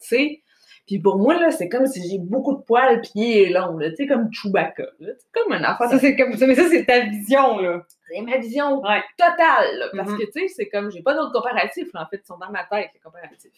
Tu 0.00 0.08
sais? 0.08 0.42
Puis 0.90 0.98
pour 0.98 1.18
moi, 1.18 1.38
là, 1.38 1.52
c'est 1.52 1.68
comme 1.68 1.86
si 1.86 2.02
j'ai 2.10 2.18
beaucoup 2.18 2.56
de 2.56 2.62
poils 2.62 3.00
pieds 3.00 3.48
longs, 3.50 3.78
là. 3.78 3.90
Tu 3.90 3.96
sais, 3.96 4.06
comme 4.08 4.28
Chewbacca, 4.32 4.82
là. 4.98 5.12
C'est 5.16 5.30
comme 5.30 5.52
affaire 5.52 5.86
de 5.86 5.92
Ça, 5.92 5.98
c'est 6.00 6.16
comme 6.16 6.36
ça, 6.36 6.48
mais 6.48 6.56
ça, 6.56 6.68
c'est 6.68 6.84
ta 6.84 7.02
vision, 7.06 7.60
là. 7.60 7.86
c'est 8.08 8.20
ma 8.22 8.38
vision 8.38 8.80
Ouais. 8.82 9.00
totale, 9.16 9.78
là, 9.78 9.86
parce 9.96 10.10
Mhm. 10.10 10.18
que, 10.18 10.24
tu 10.24 10.32
sais, 10.32 10.48
c'est 10.48 10.68
comme, 10.68 10.90
j'ai 10.90 11.02
pas 11.02 11.14
d'autres 11.14 11.32
comparatifs, 11.32 11.92
là, 11.94 12.02
en 12.02 12.06
fait, 12.08 12.20
ils 12.24 12.26
sont 12.26 12.38
dans 12.38 12.50
ma 12.50 12.64
tête, 12.64 12.90
les 12.92 12.98
comparatifs. 12.98 13.52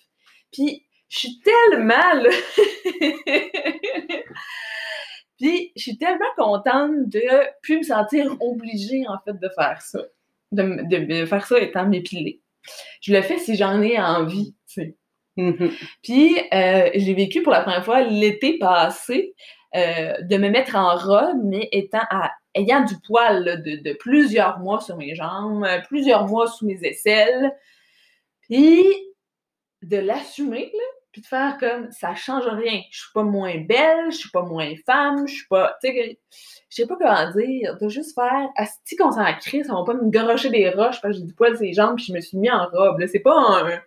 Puis, 0.52 0.84
je 1.08 1.18
suis 1.20 1.40
tellement, 1.40 2.12
là... 2.22 2.28
Puis, 5.38 5.72
je 5.74 5.82
suis 5.82 5.96
tellement 5.98 6.26
contente 6.36 7.08
de 7.08 7.22
plus 7.62 7.78
me 7.78 7.82
sentir 7.82 8.36
obligée, 8.40 9.04
en 9.08 9.16
fait, 9.24 9.38
de 9.38 9.48
faire 9.58 9.80
ça. 9.80 10.00
De, 10.52 11.20
de 11.22 11.24
faire 11.24 11.46
ça 11.46 11.58
étant 11.58 11.88
m'épiler. 11.88 12.42
Je 13.00 13.14
le 13.14 13.22
fais 13.22 13.38
si 13.38 13.56
j'en 13.56 13.80
ai 13.80 13.98
envie, 13.98 14.54
tu 14.68 14.82
sais. 14.82 14.96
Mhm. 15.36 15.70
Puis, 16.02 16.36
euh, 16.52 16.90
j'ai 16.94 17.14
vécu 17.14 17.42
pour 17.42 17.52
la 17.52 17.60
première 17.62 17.84
fois 17.84 18.02
l'été 18.02 18.58
passé 18.58 19.34
euh, 19.74 20.14
de 20.20 20.36
me 20.36 20.50
mettre 20.50 20.76
en 20.76 20.96
robe, 20.96 21.40
mais 21.44 21.68
étant 21.72 22.02
à, 22.10 22.30
ayant 22.54 22.84
du 22.84 22.94
poil 23.06 23.62
de, 23.62 23.92
plusieurs 23.94 24.58
mois 24.58 24.80
sur 24.80 24.96
mes 24.96 25.14
jambes, 25.14 25.66
plusieurs 25.88 26.26
mois 26.26 26.46
sous 26.46 26.66
mes 26.66 26.78
aisselles. 26.84 27.52
Puis, 28.42 28.84
de 29.82 29.96
l'assumer, 29.96 30.70
puis 31.12 31.20
de 31.20 31.26
faire 31.26 31.58
comme 31.58 31.90
ça 31.90 32.14
change 32.14 32.46
rien. 32.46 32.80
Je 32.90 33.00
suis 33.00 33.12
pas 33.12 33.22
moins 33.22 33.58
belle, 33.58 34.10
je 34.10 34.16
suis 34.16 34.30
pas 34.30 34.42
moins 34.42 34.72
femme, 34.86 35.26
je 35.26 35.34
suis 35.34 35.46
pas. 35.48 35.76
Tu 35.82 35.90
sais, 35.90 36.18
je 36.70 36.74
sais 36.74 36.86
pas 36.86 36.96
comment 36.96 37.30
dire. 37.32 37.76
De 37.78 37.88
juste 37.88 38.14
faire. 38.14 38.48
Asti 38.56 38.96
qu'on 38.96 39.12
s'en 39.12 39.24
ça 39.24 39.74
va 39.74 39.84
pas 39.84 39.94
me 39.94 40.10
garocher 40.10 40.48
des 40.50 40.70
roches 40.70 41.00
parce 41.02 41.14
que 41.14 41.20
j'ai 41.20 41.26
du 41.26 41.34
poil 41.34 41.54
sur 41.54 41.64
les 41.64 41.74
jambes, 41.74 41.96
puis 41.96 42.06
je 42.06 42.12
me 42.12 42.20
suis 42.20 42.38
mis 42.38 42.50
en 42.50 42.66
robe. 42.66 43.04
C'est 43.06 43.20
pas 43.20 43.34
un 43.34 43.80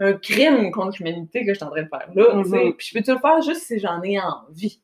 un 0.00 0.14
crime 0.14 0.70
contre 0.72 0.96
l'humanité 0.98 1.44
que 1.44 1.52
je 1.52 1.58
suis 1.58 1.64
en 1.64 1.70
train 1.70 1.82
de 1.82 1.88
faire 1.88 2.08
là. 2.14 2.34
Mhm. 2.34 2.74
Puis 2.76 2.88
je 2.88 2.98
peux-tu 2.98 3.12
le 3.12 3.18
faire 3.18 3.40
juste 3.42 3.66
si 3.66 3.78
j'en 3.78 4.02
ai 4.02 4.18
envie? 4.18 4.82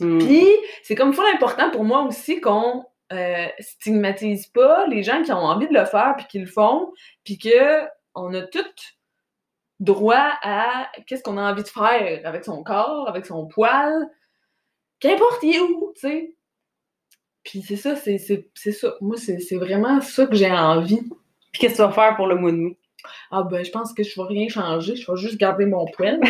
Mhm. 0.00 0.18
Puis 0.18 0.46
c'est 0.82 0.94
comme 0.94 1.14
fois 1.14 1.30
important 1.32 1.70
pour 1.70 1.84
moi 1.84 2.02
aussi 2.02 2.40
qu'on 2.40 2.84
euh, 3.12 3.46
stigmatise 3.58 4.46
pas 4.48 4.86
les 4.86 5.02
gens 5.02 5.22
qui 5.22 5.32
ont 5.32 5.38
envie 5.38 5.68
de 5.68 5.74
le 5.74 5.86
faire 5.86 6.14
puis 6.16 6.26
qui 6.28 6.38
le 6.38 6.46
font, 6.46 6.92
puis 7.24 7.38
que 7.38 7.84
on 8.14 8.32
a 8.34 8.42
tout 8.42 8.64
droit 9.80 10.32
à 10.42 10.90
qu'est-ce 11.06 11.22
qu'on 11.22 11.38
a 11.38 11.50
envie 11.50 11.62
de 11.62 11.68
faire 11.68 12.20
avec 12.24 12.44
son 12.44 12.62
corps, 12.62 13.08
avec 13.08 13.26
son 13.26 13.46
poil, 13.46 14.08
qu'importe 15.00 15.42
il 15.42 15.56
est 15.56 15.60
où, 15.60 15.92
tu 15.94 16.00
sais. 16.00 16.36
Puis 17.44 17.62
c'est 17.62 17.76
ça, 17.76 17.94
c'est 17.96 18.18
ça. 18.18 18.94
Moi, 19.00 19.16
c'est 19.16 19.38
c'est 19.38 19.56
vraiment 19.56 20.00
ça 20.00 20.26
que 20.26 20.34
j'ai 20.34 20.50
envie. 20.50 21.02
Puis 21.52 21.60
qu'est-ce 21.60 21.74
que 21.74 21.82
tu 21.82 21.88
vas 21.88 21.92
faire 21.92 22.16
pour 22.16 22.26
le 22.26 22.36
mois 22.36 22.52
de 22.52 22.56
mai? 22.56 22.78
Ah 23.30 23.42
ben, 23.42 23.64
je 23.64 23.70
pense 23.70 23.92
que 23.92 24.02
je 24.02 24.14
vais 24.20 24.26
rien 24.28 24.48
changer, 24.48 24.96
je 24.96 25.10
vais 25.10 25.16
juste 25.18 25.38
garder 25.38 25.66
mon 25.66 25.86
poil, 25.86 26.20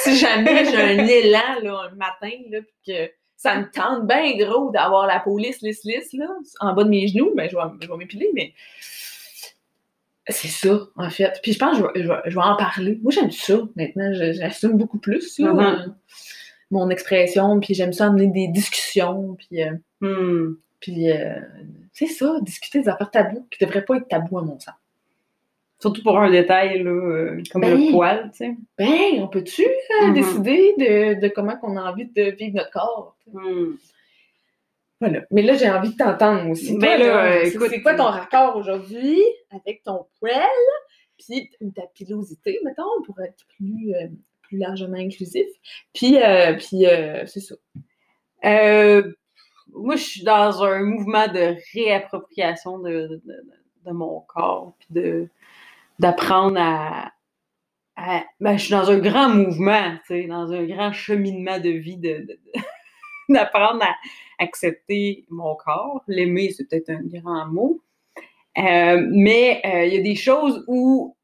si 0.00 0.16
jamais 0.16 0.64
j'ai 0.64 0.76
un 0.76 1.06
élan, 1.06 1.60
là, 1.62 1.88
un 1.90 1.94
matin, 1.96 2.30
là, 2.50 2.60
pis 2.62 2.92
que 2.92 3.10
ça 3.36 3.56
me 3.58 3.70
tente 3.70 4.06
bien 4.06 4.36
gros 4.36 4.70
d'avoir 4.70 5.06
la 5.06 5.20
peau 5.20 5.36
lisse, 5.38 5.60
lisse, 5.62 5.84
lisse, 5.84 6.12
là, 6.14 6.26
en 6.60 6.72
bas 6.74 6.84
de 6.84 6.88
mes 6.88 7.06
genoux, 7.08 7.32
ben, 7.36 7.48
je 7.50 7.56
vais, 7.56 7.62
je 7.82 7.88
vais 7.88 7.96
m'épiler, 7.96 8.30
mais 8.34 8.52
c'est 10.28 10.48
ça, 10.48 10.80
en 10.96 11.10
fait. 11.10 11.38
Puis 11.42 11.52
je 11.52 11.58
pense 11.58 11.78
que 11.78 11.82
je 11.82 11.82
vais, 11.86 12.02
je 12.02 12.08
vais- 12.08 12.22
je 12.30 12.34
vais 12.34 12.42
en 12.44 12.56
parler. 12.56 12.98
Moi, 13.02 13.12
j'aime 13.12 13.30
ça, 13.30 13.58
maintenant, 13.76 14.10
j'assume 14.12 14.76
beaucoup 14.76 14.98
plus, 14.98 15.38
là, 15.38 15.52
euh, 15.80 15.86
mon 16.72 16.90
expression, 16.90 17.60
puis 17.60 17.74
j'aime 17.74 17.92
ça 17.92 18.06
amener 18.06 18.26
des 18.28 18.48
discussions, 18.48 19.34
puis... 19.36 19.62
euh, 19.62 19.72
Hmm. 20.02 20.56
puis 20.80 21.10
euh, 21.10 21.36
c'est 21.92 22.06
ça, 22.06 22.38
discuter 22.42 22.80
des 22.82 22.88
affaires 22.90 23.10
tabous 23.10 23.46
qui 23.50 23.64
devraient 23.64 23.84
pas 23.84 23.96
être 23.96 24.08
tabous 24.08 24.36
à 24.38 24.42
mon 24.42 24.58
sens. 24.60 24.74
Surtout 25.78 26.02
pour 26.02 26.18
un 26.18 26.30
détail, 26.30 26.82
là, 26.82 26.90
euh, 26.90 27.42
comme 27.52 27.60
Ben. 27.62 27.78
le 27.78 27.90
poil, 27.92 28.30
tu 28.32 28.38
sais. 28.38 28.56
Ben, 28.78 29.20
on 29.22 29.28
peut-tu 29.28 29.62
euh, 29.64 30.06
Mhm. 30.06 30.14
décider 30.14 30.74
de, 30.78 31.20
de 31.20 31.28
comment 31.28 31.56
qu'on 31.58 31.76
a 31.76 31.90
envie 31.90 32.06
de 32.06 32.22
vivre 32.30 32.56
notre 32.56 32.70
corps? 32.70 33.16
Hmm. 33.32 33.74
Voilà. 35.00 35.20
Mais 35.30 35.42
là, 35.42 35.54
j'ai 35.54 35.68
envie 35.68 35.90
de 35.92 35.96
t'entendre 35.96 36.48
aussi. 36.50 36.78
Ben 36.78 36.98
Toi, 36.98 37.06
là, 37.06 37.42
écoute, 37.44 37.66
c'est 37.68 37.82
quoi 37.82 37.94
ton 37.94 38.04
raccord 38.04 38.56
aujourd'hui 38.56 39.20
avec 39.50 39.82
ton 39.82 40.06
poil, 40.18 40.40
puis 41.18 41.50
ta 41.74 41.82
pilosité, 41.94 42.58
mettons, 42.64 43.02
pour 43.04 43.20
être 43.20 43.44
plus, 43.58 43.94
euh, 43.94 44.06
plus 44.42 44.56
largement 44.56 44.96
inclusif? 44.96 45.46
Puis, 45.92 46.16
puis 46.58 46.84
c'est 47.26 47.40
ça. 47.40 47.54
Moi, 49.72 49.96
je 49.96 50.02
suis 50.02 50.22
dans 50.24 50.62
un 50.62 50.82
mouvement 50.84 51.26
de 51.28 51.56
réappropriation 51.74 52.78
de, 52.78 52.90
de, 52.90 53.20
de- 53.24 53.44
de 53.84 53.92
mon 53.92 54.20
corps, 54.20 54.74
puis 54.78 54.88
de 54.90 55.28
d'apprendre 55.98 56.58
à, 56.58 57.12
ben, 58.40 58.56
je 58.56 58.62
suis 58.64 58.72
dans 58.72 58.90
un 58.90 58.98
grand 58.98 59.28
mouvement, 59.28 59.96
dans 60.10 60.52
un 60.52 60.64
grand 60.66 60.92
cheminement 60.92 61.58
de 61.58 61.70
vie, 61.70 61.96
de, 61.96 62.26
de- 62.28 62.38
d'apprendre 63.28 63.82
à 63.82 63.94
accepter 64.38 65.24
mon 65.30 65.54
corps. 65.56 66.02
L'aimer, 66.06 66.50
c'est 66.50 66.68
peut-être 66.68 66.90
un 66.90 67.02
grand 67.02 67.46
mot. 67.46 67.82
Euh, 68.58 69.06
mais 69.10 69.62
euh, 69.66 69.84
il 69.86 69.94
y 69.94 69.98
a 69.98 70.02
des 70.02 70.14
choses 70.14 70.64
où 70.68 71.16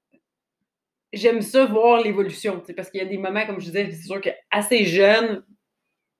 j'aime 1.12 1.42
ça 1.42 1.66
voir 1.66 2.00
l'évolution, 2.02 2.62
parce 2.76 2.90
qu'il 2.90 3.00
y 3.02 3.04
a 3.04 3.08
des 3.08 3.18
moments, 3.18 3.46
comme 3.46 3.60
je 3.60 3.66
disais, 3.66 3.90
c'est 3.90 4.06
sûr 4.06 4.20
que 4.20 4.30
assez 4.50 4.84
jeune, 4.84 5.44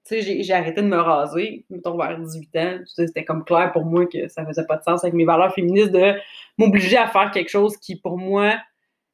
sais, 0.04 0.42
j'ai 0.42 0.52
arrêté 0.52 0.82
de 0.82 0.86
me 0.86 0.96
raser, 0.96 1.64
mettons, 1.70 1.96
vers 1.96 2.18
18 2.18 2.56
ans. 2.56 2.78
C'était 2.86 3.24
comme 3.24 3.44
clair 3.44 3.72
pour 3.72 3.84
moi 3.84 4.06
que 4.06 4.28
ça 4.28 4.44
faisait 4.44 4.66
pas 4.66 4.76
de 4.76 4.82
sens 4.82 5.04
avec 5.04 5.14
mes 5.14 5.24
valeurs 5.24 5.54
féministes 5.54 5.92
de 5.92 6.14
m'obliger 6.58 6.96
à 6.96 7.08
faire 7.08 7.30
quelque 7.30 7.48
chose 7.48 7.76
qui, 7.76 7.96
pour 7.96 8.18
moi, 8.18 8.54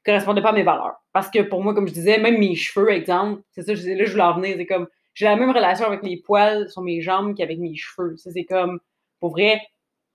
correspondait 0.05 0.43
pas 0.43 0.51
à 0.51 0.53
mes 0.53 0.63
valeurs. 0.63 0.97
Parce 1.13 1.31
que 1.31 1.41
pour 1.43 1.63
moi, 1.63 1.75
comme 1.75 1.89
je 1.89 1.93
disais, 1.93 2.19
même 2.19 2.39
mes 2.39 2.55
cheveux, 2.55 2.91
exemple, 2.91 3.43
c'est 3.51 3.63
ça, 3.63 3.75
je 3.75 3.81
disais, 3.81 3.95
là, 3.95 4.05
je 4.05 4.13
voulais 4.13 4.23
en 4.23 4.35
venir, 4.35 4.57
c'est 4.57 4.67
comme, 4.67 4.89
j'ai 5.15 5.27
la 5.27 5.37
même 5.37 5.51
relation 5.51 5.87
avec 5.87 6.03
mes 6.03 6.17
poils 6.17 6.71
sur 6.71 6.83
mes 6.83 7.01
jambes 7.01 7.35
qu'avec 7.35 7.59
mes 7.59 7.75
cheveux. 7.75 8.15
C'est 8.17 8.45
comme, 8.45 8.81
pour 9.21 9.31
vrai, 9.31 9.61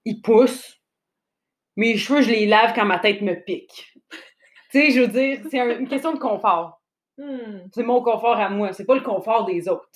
ils 0.05 0.21
poussent. 0.21 0.79
Mes 1.75 1.97
cheveux, 1.97 2.21
je 2.21 2.29
les 2.29 2.45
lave 2.45 2.73
quand 2.73 2.85
ma 2.85 2.99
tête 2.99 3.21
me 3.21 3.35
pique. 3.35 3.93
tu 4.71 4.79
sais, 4.79 4.91
je 4.91 5.01
veux 5.01 5.07
dire, 5.07 5.39
c'est 5.49 5.59
une 5.59 5.87
question 5.87 6.13
de 6.13 6.19
confort. 6.19 6.81
Hmm. 7.17 7.67
C'est 7.73 7.83
mon 7.83 8.01
confort 8.01 8.37
à 8.37 8.49
moi, 8.49 8.73
c'est 8.73 8.85
pas 8.85 8.95
le 8.95 9.01
confort 9.01 9.45
des 9.45 9.67
autres. 9.67 9.89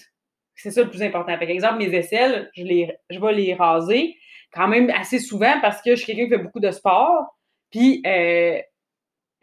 C'est 0.57 0.71
ça 0.71 0.83
le 0.83 0.89
plus 0.89 1.03
important. 1.03 1.37
Par 1.37 1.49
exemple, 1.49 1.77
mes 1.77 1.93
aisselles, 1.93 2.49
je, 2.55 2.63
les, 2.63 2.91
je 3.09 3.19
vais 3.19 3.33
les 3.33 3.53
raser 3.53 4.15
quand 4.51 4.67
même 4.67 4.89
assez 4.89 5.19
souvent 5.19 5.59
parce 5.61 5.81
que 5.81 5.91
je 5.91 5.97
suis 5.97 6.05
quelqu'un 6.07 6.23
qui 6.23 6.29
fait 6.29 6.43
beaucoup 6.43 6.59
de 6.59 6.71
sport. 6.71 7.37
Puis, 7.69 8.01
euh, 8.05 8.59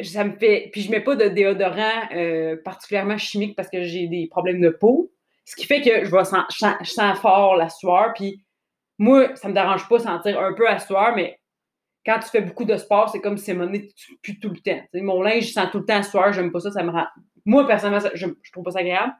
ça 0.02 0.24
me 0.24 0.36
fait. 0.36 0.70
Puis, 0.72 0.82
je 0.82 0.90
mets 0.90 1.00
pas 1.00 1.14
de 1.14 1.28
déodorant 1.28 2.08
euh, 2.14 2.56
particulièrement 2.64 3.16
chimique 3.16 3.54
parce 3.54 3.70
que 3.70 3.84
j'ai 3.84 4.08
des 4.08 4.26
problèmes 4.28 4.60
de 4.60 4.70
peau. 4.70 5.12
Ce 5.44 5.54
qui 5.54 5.66
fait 5.66 5.82
que 5.82 6.04
je, 6.04 6.10
vais 6.10 6.24
je, 6.24 6.90
sens, 6.90 7.18
fort 7.20 7.54
la 7.56 7.68
sueur. 7.68 8.12
Puis, 8.14 8.44
moi, 8.98 9.36
ça 9.36 9.48
me 9.48 9.54
dérange 9.54 9.88
pas 9.88 10.00
sentir 10.00 10.40
un 10.40 10.52
peu 10.52 10.64
la 10.64 10.80
sueur, 10.80 11.14
mais 11.14 11.38
quand 12.04 12.18
tu 12.18 12.28
fais 12.28 12.40
beaucoup 12.40 12.64
de 12.64 12.76
sport, 12.76 13.08
c'est 13.08 13.20
comme 13.20 13.38
si 13.38 13.52
monnaie 13.52 13.88
plus 14.20 14.40
tout 14.40 14.50
le 14.50 14.58
temps. 14.58 14.80
mon 14.94 15.22
linge, 15.22 15.44
je 15.44 15.52
sens 15.52 15.70
tout 15.70 15.78
le 15.78 15.84
temps 15.84 15.96
la 15.96 16.02
sueur, 16.02 16.32
j'aime 16.32 16.50
pas 16.50 16.60
ça, 16.60 16.72
ça 16.72 16.82
me. 16.82 16.92
Moi, 17.44 17.66
personnellement, 17.66 18.08
je, 18.14 18.26
je 18.42 18.52
trouve 18.52 18.64
pas 18.64 18.72
ça 18.72 18.80
agréable 18.80 19.12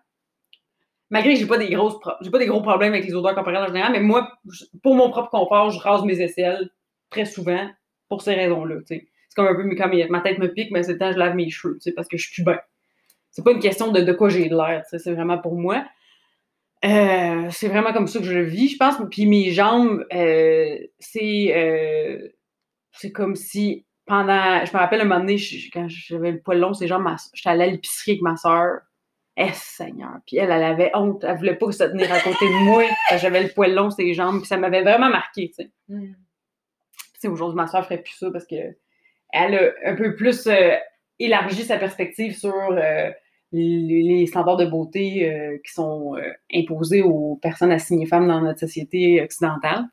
malgré 1.14 1.34
que 1.34 1.38
j'ai 1.38 1.46
pas 1.46 1.58
des 1.58 1.70
grosses 1.70 1.94
j'ai 2.22 2.30
pas 2.30 2.40
des 2.40 2.46
gros 2.46 2.60
problèmes 2.60 2.92
avec 2.92 3.04
les 3.04 3.14
odeurs 3.14 3.36
corporelles 3.36 3.62
en 3.62 3.68
général, 3.68 3.92
mais 3.92 4.00
moi, 4.00 4.32
pour 4.82 4.96
mon 4.96 5.10
propre 5.10 5.30
confort, 5.30 5.70
je 5.70 5.78
rase 5.78 6.02
mes 6.02 6.20
aisselles 6.20 6.70
très 7.08 7.24
souvent 7.24 7.70
pour 8.08 8.20
ces 8.20 8.34
raisons-là. 8.34 8.80
C'est 8.84 9.06
comme 9.36 9.46
un 9.46 9.54
peu 9.54 9.62
comme 9.76 9.92
ma 10.10 10.20
tête 10.22 10.38
me 10.38 10.52
pique, 10.52 10.72
mais 10.72 10.82
c'est 10.82 10.94
le 10.94 10.98
temps 10.98 11.12
je 11.12 11.18
lave 11.18 11.36
mes 11.36 11.50
cheveux, 11.50 11.78
parce 11.94 12.08
que 12.08 12.16
je 12.16 12.28
suis 12.28 12.42
bien. 12.42 12.58
C'est 13.30 13.44
pas 13.44 13.52
une 13.52 13.60
question 13.60 13.92
de, 13.92 14.00
de 14.00 14.12
quoi 14.12 14.28
j'ai 14.28 14.48
de 14.48 14.56
l'air, 14.56 14.82
c'est 14.88 15.12
vraiment 15.12 15.38
pour 15.38 15.54
moi. 15.54 15.84
Euh, 16.84 17.48
c'est 17.50 17.68
vraiment 17.68 17.92
comme 17.92 18.08
ça 18.08 18.18
que 18.18 18.24
je 18.24 18.40
vis, 18.40 18.70
je 18.70 18.76
pense. 18.76 18.96
Puis 19.10 19.26
mes 19.26 19.52
jambes, 19.52 20.04
euh, 20.12 20.76
c'est 20.98 21.54
euh, 21.56 22.28
c'est 22.90 23.12
comme 23.12 23.36
si 23.36 23.86
pendant. 24.04 24.64
Je 24.64 24.72
me 24.72 24.78
rappelle 24.78 25.00
un 25.00 25.04
moment 25.04 25.20
donné, 25.20 25.36
quand 25.72 25.86
j'avais 25.88 26.32
le 26.32 26.40
poil 26.40 26.58
long, 26.58 26.74
ces 26.74 26.88
jambes, 26.88 27.06
j'étais 27.32 27.50
allée 27.50 27.64
à 27.64 27.66
l'épicerie 27.68 28.12
avec 28.12 28.22
ma 28.22 28.36
soeur 28.36 28.80
eh, 29.36 29.52
Seigneur. 29.52 30.18
Puis 30.26 30.36
elle, 30.36 30.50
elle 30.50 30.62
avait 30.62 30.90
honte. 30.94 31.24
Elle 31.24 31.36
voulait 31.36 31.56
pas 31.56 31.72
se 31.72 31.84
tenir 31.84 32.12
à 32.12 32.20
côté 32.20 32.46
de 32.46 32.64
moi. 32.64 32.84
J'avais 33.18 33.42
le 33.42 33.48
poil 33.48 33.74
long, 33.74 33.90
ses 33.90 34.14
jambes. 34.14 34.38
Puis 34.38 34.46
ça 34.46 34.56
m'avait 34.56 34.82
vraiment 34.82 35.10
marqué, 35.10 35.48
tu 35.48 35.64
sais. 35.64 35.70
Mm. 35.88 36.14
Aujourd'hui, 37.26 37.56
ma 37.56 37.66
soeur 37.66 37.84
ferait 37.84 38.02
plus 38.02 38.12
ça 38.12 38.30
parce 38.30 38.46
que 38.46 38.76
elle 39.32 39.54
a 39.54 39.90
un 39.90 39.94
peu 39.96 40.14
plus 40.14 40.46
euh, 40.46 40.74
élargi 41.18 41.64
sa 41.64 41.78
perspective 41.78 42.36
sur 42.36 42.54
euh, 42.54 43.10
les, 43.50 44.26
standards 44.26 44.58
de 44.58 44.66
beauté 44.66 45.28
euh, 45.28 45.58
qui 45.64 45.72
sont 45.72 46.16
imposés 46.54 47.02
aux 47.02 47.38
personnes 47.42 47.72
assignées 47.72 48.06
femmes 48.06 48.28
dans 48.28 48.40
notre 48.40 48.60
société 48.60 49.22
occidentale. 49.22 49.84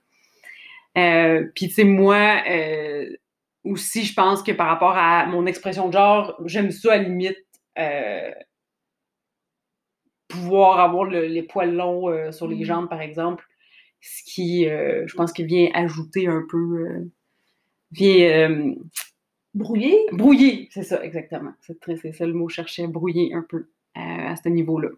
Puis, 0.94 1.70
tu 1.70 1.74
sais, 1.74 1.84
moi, 1.86 2.44
aussi, 3.64 4.04
je 4.04 4.14
pense 4.14 4.44
que 4.44 4.52
par 4.52 4.68
rapport 4.68 4.98
à 4.98 5.26
mon 5.26 5.46
expression 5.46 5.88
de 5.88 5.94
genre, 5.94 6.36
j'aime 6.46 6.72
ça 6.72 6.94
à 6.94 6.98
la 6.98 7.04
limite 7.04 7.38
pouvoir 10.32 10.80
avoir 10.80 11.06
les 11.06 11.44
poils 11.44 11.74
longs 11.74 12.10
euh, 12.10 12.32
sur 12.32 12.48
les 12.48 12.62
mm. 12.62 12.66
jambes, 12.66 12.90
par 12.90 13.02
exemple, 13.02 13.46
ce 14.02 14.24
qui, 14.24 14.68
euh, 14.68 15.06
je 15.08 15.16
pense, 15.16 15.32
qu'il 15.32 15.46
vient 15.46 15.70
ajouter 15.74 16.28
un 16.28 16.44
peu, 16.50 16.58
euh, 16.58 17.06
vient 17.92 18.74
brouiller? 19.54 19.98
Brouiller, 20.12 20.70
c'est 20.72 20.84
ça, 20.84 21.04
exactement. 21.04 21.54
C'est 21.62 22.14
ça 22.14 22.26
le 22.26 22.34
mot, 22.34 22.50
chercher, 22.50 22.88
brouiller 22.88 23.34
un 23.34 23.46
peu 23.48 23.68
à 23.96 24.36
ce 24.36 24.48
niveau-là. 24.50 24.90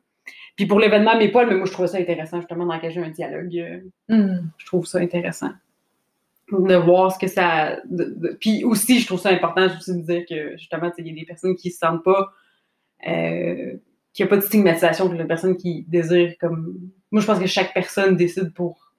Puis 0.56 0.68
pour 0.68 0.80
l'événement 0.80 1.18
Mes 1.18 1.30
poils, 1.30 1.50
mais 1.50 1.56
moi 1.56 1.66
je 1.66 1.72
trouve 1.72 1.88
ça 1.88 1.98
intéressant 1.98 2.40
justement 2.40 2.66
d'engager 2.66 3.02
un 3.02 3.10
dialogue. 3.10 3.84
Mm. 4.08 4.38
Je 4.58 4.66
trouve 4.66 4.86
ça 4.86 5.00
intéressant 5.00 5.52
de 6.52 6.76
voir 6.76 7.12
ce 7.12 7.20
que 7.20 7.28
ça. 7.28 7.82
Puis 8.40 8.64
aussi, 8.64 9.00
je 9.00 9.08
trouve 9.08 9.20
ça 9.20 9.30
important 9.30 9.66
aussi 9.66 9.96
de 9.96 10.02
dire 10.02 10.24
que 10.30 10.56
justement, 10.58 10.92
il 10.98 11.08
y 11.08 11.12
a 11.12 11.14
des 11.14 11.26
personnes 11.26 11.56
qui 11.56 11.70
ne 11.70 11.74
se 11.74 11.80
sentent 11.80 12.04
pas 12.04 12.32
qu'il 14.14 14.26
n'y 14.26 14.30
a 14.30 14.30
pas 14.30 14.38
de 14.38 14.46
stigmatisation 14.46 15.08
pour 15.08 15.16
les 15.16 15.26
personnes 15.26 15.58
qui 15.58 15.86
désirent 15.88 16.36
comme. 16.40 16.78
Moi, 17.12 17.22
je 17.22 17.28
pense 17.28 17.40
que 17.40 17.48
chaque 17.48 17.74
personne 17.74 18.16
décide 18.16 18.54
pour, 18.54 18.94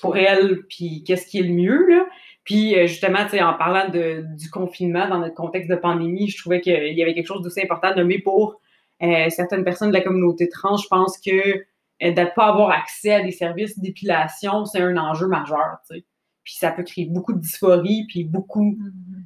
pour 0.00 0.16
elle, 0.16 0.62
puis 0.68 1.04
qu'est-ce 1.04 1.26
qui 1.26 1.38
est 1.38 1.42
le 1.42 1.52
mieux, 1.52 1.86
là. 1.88 2.06
Puis 2.44 2.76
euh, 2.76 2.86
justement, 2.86 3.24
tu 3.24 3.32
sais, 3.32 3.42
en 3.42 3.54
parlant 3.54 3.88
de, 3.88 4.24
du 4.36 4.50
confinement 4.50 5.08
dans 5.08 5.18
notre 5.18 5.34
contexte 5.34 5.70
de 5.70 5.76
pandémie, 5.76 6.28
je 6.28 6.38
trouvais 6.38 6.60
qu'il 6.60 6.72
y 6.72 7.02
avait 7.02 7.14
quelque 7.14 7.26
chose 7.26 7.42
d'aussi 7.42 7.62
important 7.62 7.90
de 7.90 8.00
nommer 8.00 8.18
pour 8.18 8.60
euh, 9.02 9.28
certaines 9.30 9.64
personnes 9.64 9.88
de 9.88 9.94
la 9.94 10.00
communauté 10.00 10.48
trans. 10.48 10.76
Je 10.76 10.88
pense 10.88 11.18
que 11.18 11.30
euh, 11.30 11.62
de 12.00 12.20
ne 12.20 12.34
pas 12.34 12.46
avoir 12.46 12.70
accès 12.70 13.14
à 13.14 13.22
des 13.22 13.30
services 13.30 13.78
d'épilation, 13.78 14.64
c'est 14.64 14.80
un 14.80 14.96
enjeu 14.96 15.28
majeur, 15.28 15.78
tu 15.88 15.96
sais. 15.96 16.04
Puis 16.42 16.54
ça 16.54 16.72
peut 16.72 16.82
créer 16.82 17.06
beaucoup 17.06 17.32
de 17.32 17.38
dysphorie, 17.38 18.04
puis 18.08 18.24
beaucoup 18.24 18.76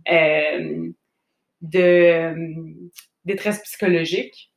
mm-hmm. 0.06 0.92
de 1.62 2.34
détresse 3.24 3.62
psychologique 3.62 4.52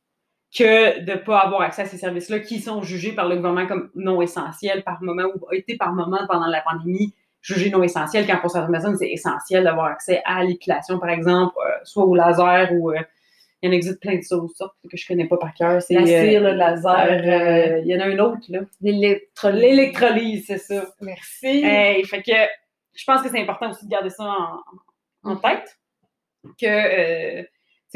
que 0.56 1.04
de 1.04 1.12
ne 1.12 1.16
pas 1.16 1.38
avoir 1.38 1.62
accès 1.62 1.82
à 1.82 1.86
ces 1.86 1.96
services-là 1.96 2.40
qui 2.40 2.60
sont 2.60 2.82
jugés 2.82 3.12
par 3.12 3.28
le 3.28 3.36
gouvernement 3.36 3.66
comme 3.66 3.90
non 3.94 4.20
essentiels 4.20 4.82
par 4.82 5.02
moment 5.02 5.28
ou 5.34 5.46
ont 5.46 5.52
été 5.52 5.76
par 5.76 5.92
moment 5.92 6.26
pendant 6.28 6.46
la 6.46 6.60
pandémie 6.60 7.14
jugés 7.42 7.70
non 7.70 7.82
essentiels, 7.82 8.26
quand 8.26 8.38
pour 8.38 8.50
certaines 8.50 8.72
personnes, 8.72 8.96
c'est 8.98 9.10
essentiel 9.10 9.64
d'avoir 9.64 9.86
accès 9.86 10.20
à 10.24 10.44
l'épilation, 10.44 10.98
par 10.98 11.10
exemple, 11.10 11.54
euh, 11.64 11.70
soit 11.84 12.04
au 12.04 12.14
laser 12.14 12.72
ou 12.72 12.90
euh, 12.90 12.98
il 13.62 13.66
y 13.66 13.70
en 13.70 13.76
existe 13.76 14.00
plein 14.00 14.16
de 14.16 14.22
choses 14.22 14.54
que 14.90 14.96
je 14.96 15.06
connais 15.06 15.28
pas 15.28 15.36
par 15.36 15.52
cœur. 15.54 15.82
C'est, 15.82 15.94
la 15.94 16.06
cire, 16.06 16.40
le 16.40 16.52
laser. 16.52 17.80
il 17.84 17.86
y 17.86 17.94
en 17.94 18.00
a 18.00 18.06
un 18.06 18.18
autre, 18.18 18.42
là. 18.48 18.60
L'électrolyse. 18.80 19.60
L'électrolyse, 19.60 20.46
c'est 20.46 20.58
ça. 20.58 20.86
Merci. 21.02 21.62
fait 22.04 22.22
que 22.22 22.32
je 22.94 23.04
pense 23.04 23.22
que 23.22 23.28
c'est 23.28 23.40
important 23.40 23.70
aussi 23.70 23.84
de 23.84 23.90
garder 23.90 24.08
ça 24.08 24.24
en, 24.24 25.30
en 25.30 25.36
tête. 25.36 25.78
Que 26.58 27.44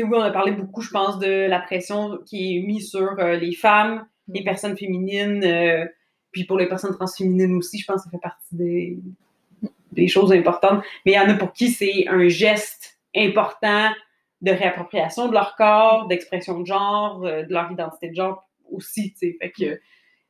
oui, 0.02 0.10
on 0.12 0.20
a 0.20 0.30
parlé 0.30 0.52
beaucoup, 0.52 0.80
je 0.80 0.90
pense, 0.90 1.18
de 1.18 1.46
la 1.46 1.60
pression 1.60 2.18
qui 2.26 2.56
est 2.56 2.60
mise 2.60 2.90
sur 2.90 3.18
euh, 3.18 3.36
les 3.36 3.54
femmes, 3.54 4.06
les 4.28 4.40
mm. 4.40 4.44
personnes 4.44 4.76
féminines, 4.76 5.44
euh, 5.44 5.86
puis 6.32 6.44
pour 6.44 6.58
les 6.58 6.66
personnes 6.66 6.94
transféminines 6.94 7.56
aussi, 7.56 7.78
je 7.78 7.86
pense 7.86 7.98
que 7.98 8.04
ça 8.04 8.10
fait 8.10 8.18
partie 8.18 8.56
des, 8.56 8.98
des 9.92 10.08
choses 10.08 10.32
importantes. 10.32 10.82
Mais 11.06 11.12
il 11.12 11.14
y 11.14 11.18
en 11.18 11.28
a 11.28 11.34
pour 11.34 11.52
qui 11.52 11.70
c'est 11.70 12.06
un 12.08 12.28
geste 12.28 12.98
important 13.16 13.90
de 14.40 14.50
réappropriation 14.50 15.28
de 15.28 15.32
leur 15.32 15.54
corps, 15.56 16.08
d'expression 16.08 16.60
de 16.60 16.66
genre, 16.66 17.24
euh, 17.24 17.44
de 17.44 17.52
leur 17.52 17.70
identité 17.70 18.08
de 18.08 18.14
genre 18.14 18.48
aussi, 18.70 19.12
tu 19.12 19.18
sais. 19.18 19.36
Fait 19.40 19.50
que 19.50 19.80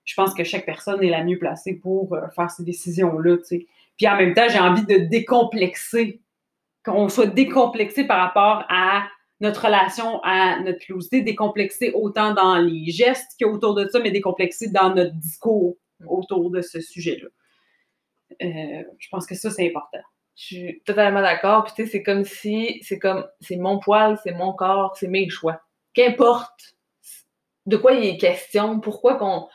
je 0.04 0.14
pense 0.14 0.34
que 0.34 0.44
chaque 0.44 0.66
personne 0.66 1.02
est 1.02 1.08
la 1.08 1.24
mieux 1.24 1.38
placée 1.38 1.74
pour 1.76 2.14
faire 2.36 2.50
ces 2.50 2.62
décisions-là, 2.62 3.38
tu 3.38 3.44
sais. 3.44 3.66
Puis 3.96 4.06
en 4.06 4.16
même 4.16 4.34
temps, 4.34 4.48
j'ai 4.48 4.58
envie 4.58 4.84
de 4.84 4.98
décomplexer, 4.98 6.20
qu'on 6.84 7.08
soit 7.08 7.26
décomplexé 7.26 8.04
par 8.04 8.18
rapport 8.18 8.66
à 8.68 9.06
notre 9.44 9.66
relation 9.66 10.20
à 10.22 10.60
notre 10.60 10.78
pilosité, 10.78 11.20
décomplexée 11.20 11.92
autant 11.92 12.34
dans 12.34 12.56
les 12.56 12.90
gestes 12.90 13.32
qu'autour 13.38 13.74
de 13.74 13.86
ça, 13.88 14.00
mais 14.00 14.10
décomplexée 14.10 14.70
dans 14.70 14.94
notre 14.94 15.12
discours 15.12 15.76
autour 16.06 16.50
de 16.50 16.62
ce 16.62 16.80
sujet-là. 16.80 17.28
Euh, 18.42 18.82
je 18.98 19.08
pense 19.10 19.26
que 19.26 19.34
ça, 19.34 19.50
c'est 19.50 19.68
important. 19.68 20.00
Je 20.34 20.44
suis 20.44 20.82
totalement 20.84 21.20
d'accord. 21.20 21.64
Puis 21.64 21.74
tu 21.76 21.84
sais, 21.84 21.90
c'est 21.90 22.02
comme 22.02 22.24
si, 22.24 22.80
c'est 22.82 22.98
comme, 22.98 23.26
c'est 23.40 23.56
mon 23.56 23.78
poil, 23.78 24.18
c'est 24.24 24.32
mon 24.32 24.52
corps, 24.52 24.96
c'est 24.96 25.08
mes 25.08 25.28
choix. 25.28 25.60
Qu'importe 25.92 26.74
de 27.66 27.76
quoi 27.76 27.92
il 27.92 28.04
est 28.04 28.16
question, 28.16 28.80
pourquoi 28.80 29.16
qu'on 29.16 29.48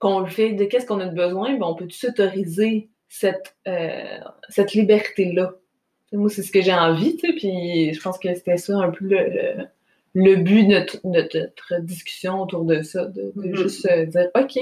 qu'on 0.00 0.20
le 0.20 0.26
fait, 0.26 0.52
de 0.52 0.64
qu'est-ce 0.64 0.86
qu'on 0.86 1.00
a 1.00 1.06
besoin, 1.06 1.54
ben 1.54 1.66
on 1.66 1.74
peut 1.74 1.88
s'autoriser 1.88 2.90
cette, 3.08 3.56
euh, 3.68 4.18
cette 4.48 4.74
liberté-là. 4.74 5.52
Moi, 6.16 6.30
c'est 6.30 6.42
ce 6.42 6.52
que 6.52 6.62
j'ai 6.62 6.72
envie, 6.72 7.16
tu 7.16 7.26
sais, 7.26 7.32
puis 7.34 7.92
je 7.92 8.00
pense 8.00 8.18
que 8.18 8.32
c'était 8.34 8.56
ça 8.56 8.78
un 8.78 8.90
peu 8.90 9.04
le, 9.04 9.66
le, 10.14 10.36
but 10.36 10.66
de 10.66 10.86
notre, 11.04 11.80
discussion 11.80 12.42
autour 12.42 12.64
de 12.64 12.82
ça, 12.82 13.06
de, 13.06 13.32
mm-hmm. 13.36 13.56
juste 13.56 13.88
dire, 13.88 14.28
OK, 14.34 14.58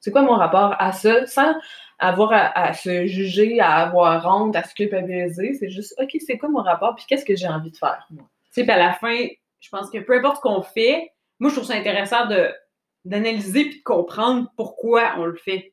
c'est 0.00 0.10
quoi 0.10 0.22
mon 0.22 0.36
rapport 0.36 0.74
à 0.78 0.92
ça, 0.92 1.26
sans 1.26 1.54
avoir 1.98 2.30
à, 2.32 2.72
se 2.74 3.06
juger, 3.06 3.60
à 3.60 3.76
avoir 3.76 4.26
honte, 4.26 4.56
à 4.56 4.64
se 4.64 4.74
culpabiliser, 4.74 5.54
c'est 5.54 5.70
juste, 5.70 5.94
OK, 6.00 6.16
c'est 6.24 6.36
quoi 6.36 6.48
mon 6.48 6.62
rapport, 6.62 6.94
puis 6.96 7.04
qu'est-ce 7.08 7.24
que 7.24 7.36
j'ai 7.36 7.48
envie 7.48 7.70
de 7.70 7.76
faire, 7.76 8.06
Tu 8.10 8.16
sais, 8.50 8.70
à 8.70 8.78
la 8.78 8.92
fin, 8.92 9.16
je 9.60 9.68
pense 9.70 9.88
que 9.88 9.98
peu 9.98 10.18
importe 10.18 10.36
ce 10.36 10.40
qu'on 10.42 10.62
fait, 10.62 11.12
moi, 11.38 11.50
je 11.50 11.56
trouve 11.56 11.66
ça 11.66 11.74
intéressant 11.74 12.26
de 12.26 12.50
d'analyser 13.04 13.64
puis 13.64 13.78
de 13.78 13.82
comprendre 13.82 14.52
pourquoi 14.56 15.14
on 15.18 15.24
le 15.24 15.36
fait. 15.36 15.72